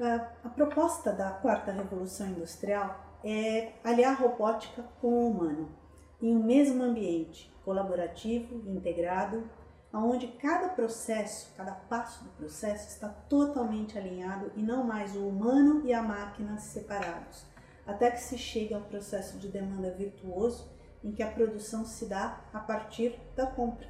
A, 0.00 0.28
a 0.46 0.48
proposta 0.48 1.12
da 1.12 1.30
quarta 1.30 1.70
revolução 1.70 2.26
industrial 2.26 2.98
é 3.22 3.68
aliar 3.84 4.12
a 4.12 4.14
robótica 4.14 4.82
com 5.00 5.08
o 5.08 5.30
humano 5.30 5.83
em 6.24 6.34
um 6.34 6.42
mesmo 6.42 6.82
ambiente 6.82 7.54
colaborativo 7.62 8.62
e 8.64 8.70
integrado, 8.70 9.46
onde 9.92 10.26
cada 10.28 10.70
processo, 10.70 11.52
cada 11.54 11.72
passo 11.72 12.24
do 12.24 12.30
processo 12.30 12.88
está 12.88 13.10
totalmente 13.10 13.98
alinhado 13.98 14.50
e 14.56 14.62
não 14.62 14.84
mais 14.84 15.14
o 15.14 15.28
humano 15.28 15.82
e 15.84 15.92
a 15.92 16.02
máquina 16.02 16.56
separados, 16.56 17.44
até 17.86 18.10
que 18.10 18.22
se 18.22 18.38
chegue 18.38 18.72
ao 18.72 18.80
processo 18.80 19.38
de 19.38 19.48
demanda 19.48 19.90
virtuoso 19.90 20.72
em 21.04 21.12
que 21.12 21.22
a 21.22 21.30
produção 21.30 21.84
se 21.84 22.06
dá 22.06 22.40
a 22.54 22.58
partir 22.58 23.20
da 23.36 23.46
compra. 23.46 23.86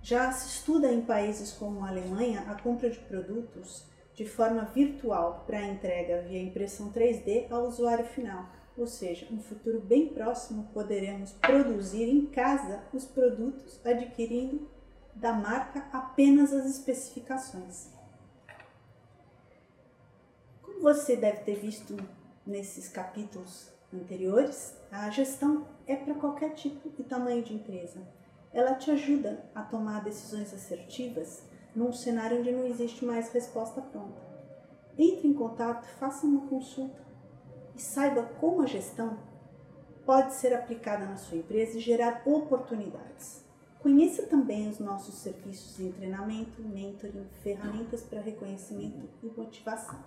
Já 0.00 0.32
se 0.32 0.48
estuda 0.48 0.90
em 0.90 1.02
países 1.02 1.52
como 1.52 1.84
a 1.84 1.88
Alemanha 1.88 2.46
a 2.48 2.54
compra 2.54 2.88
de 2.88 2.98
produtos 2.98 3.86
de 4.14 4.24
forma 4.24 4.64
virtual 4.64 5.44
para 5.46 5.66
entrega 5.66 6.22
via 6.22 6.42
impressão 6.42 6.90
3D 6.90 7.52
ao 7.52 7.66
usuário 7.66 8.06
final 8.06 8.61
ou 8.76 8.86
seja, 8.86 9.26
no 9.30 9.42
futuro 9.42 9.80
bem 9.80 10.08
próximo 10.08 10.68
poderemos 10.72 11.32
produzir 11.32 12.08
em 12.08 12.26
casa 12.26 12.82
os 12.92 13.04
produtos 13.04 13.80
adquirindo 13.84 14.68
da 15.14 15.32
marca 15.32 15.86
apenas 15.92 16.52
as 16.52 16.66
especificações. 16.66 17.90
Como 20.62 20.80
você 20.80 21.16
deve 21.16 21.40
ter 21.40 21.56
visto 21.56 21.96
nesses 22.46 22.88
capítulos 22.88 23.70
anteriores, 23.92 24.74
a 24.90 25.10
gestão 25.10 25.66
é 25.86 25.94
para 25.94 26.14
qualquer 26.14 26.54
tipo 26.54 26.90
e 26.98 27.04
tamanho 27.04 27.42
de 27.42 27.54
empresa. 27.54 28.00
Ela 28.52 28.74
te 28.74 28.90
ajuda 28.90 29.44
a 29.54 29.62
tomar 29.62 30.02
decisões 30.02 30.52
assertivas 30.52 31.42
num 31.74 31.92
cenário 31.92 32.40
onde 32.40 32.52
não 32.52 32.66
existe 32.66 33.04
mais 33.04 33.30
resposta 33.30 33.80
pronta. 33.80 34.20
Entre 34.98 35.26
em 35.26 35.32
contato, 35.32 35.86
faça 35.98 36.26
uma 36.26 36.46
consulta 36.48 37.02
saiba 37.82 38.22
como 38.40 38.62
a 38.62 38.66
gestão 38.66 39.18
pode 40.06 40.34
ser 40.34 40.54
aplicada 40.54 41.04
na 41.04 41.16
sua 41.16 41.38
empresa 41.38 41.76
e 41.76 41.80
gerar 41.80 42.22
oportunidades. 42.24 43.44
Conheça 43.80 44.26
também 44.26 44.68
os 44.68 44.78
nossos 44.78 45.16
serviços 45.16 45.76
de 45.76 45.90
treinamento, 45.92 46.62
mentoring, 46.62 47.26
ferramentas 47.42 48.02
para 48.02 48.20
reconhecimento 48.20 49.08
e 49.22 49.26
motivação. 49.26 49.98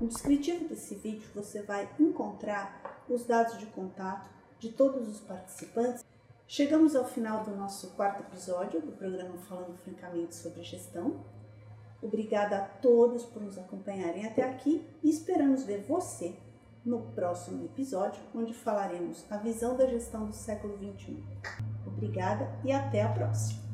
No 0.00 0.06
descritivo 0.06 0.68
desse 0.68 0.94
vídeo 0.94 1.28
você 1.34 1.62
vai 1.62 1.88
encontrar 1.98 3.04
os 3.08 3.24
dados 3.24 3.58
de 3.58 3.66
contato 3.66 4.30
de 4.60 4.70
todos 4.70 5.08
os 5.08 5.20
participantes. 5.20 6.04
Chegamos 6.46 6.94
ao 6.94 7.04
final 7.04 7.44
do 7.44 7.56
nosso 7.56 7.90
quarto 7.90 8.22
episódio 8.22 8.80
do 8.80 8.92
programa 8.92 9.36
Falando 9.38 9.76
Francamente 9.78 10.36
sobre 10.36 10.62
Gestão. 10.62 11.24
Obrigada 12.00 12.58
a 12.58 12.64
todos 12.64 13.24
por 13.24 13.42
nos 13.42 13.58
acompanharem 13.58 14.24
até 14.24 14.44
aqui 14.44 14.86
e 15.02 15.10
esperamos 15.10 15.64
ver 15.64 15.82
você 15.82 16.36
no 16.84 17.00
próximo 17.12 17.64
episódio, 17.64 18.22
onde 18.34 18.54
falaremos 18.54 19.24
a 19.30 19.36
visão 19.36 19.76
da 19.76 19.86
gestão 19.86 20.26
do 20.26 20.32
século 20.32 20.76
XXI. 20.78 21.22
Obrigada 21.86 22.50
e 22.64 22.72
até 22.72 23.02
a 23.02 23.08
próxima! 23.08 23.67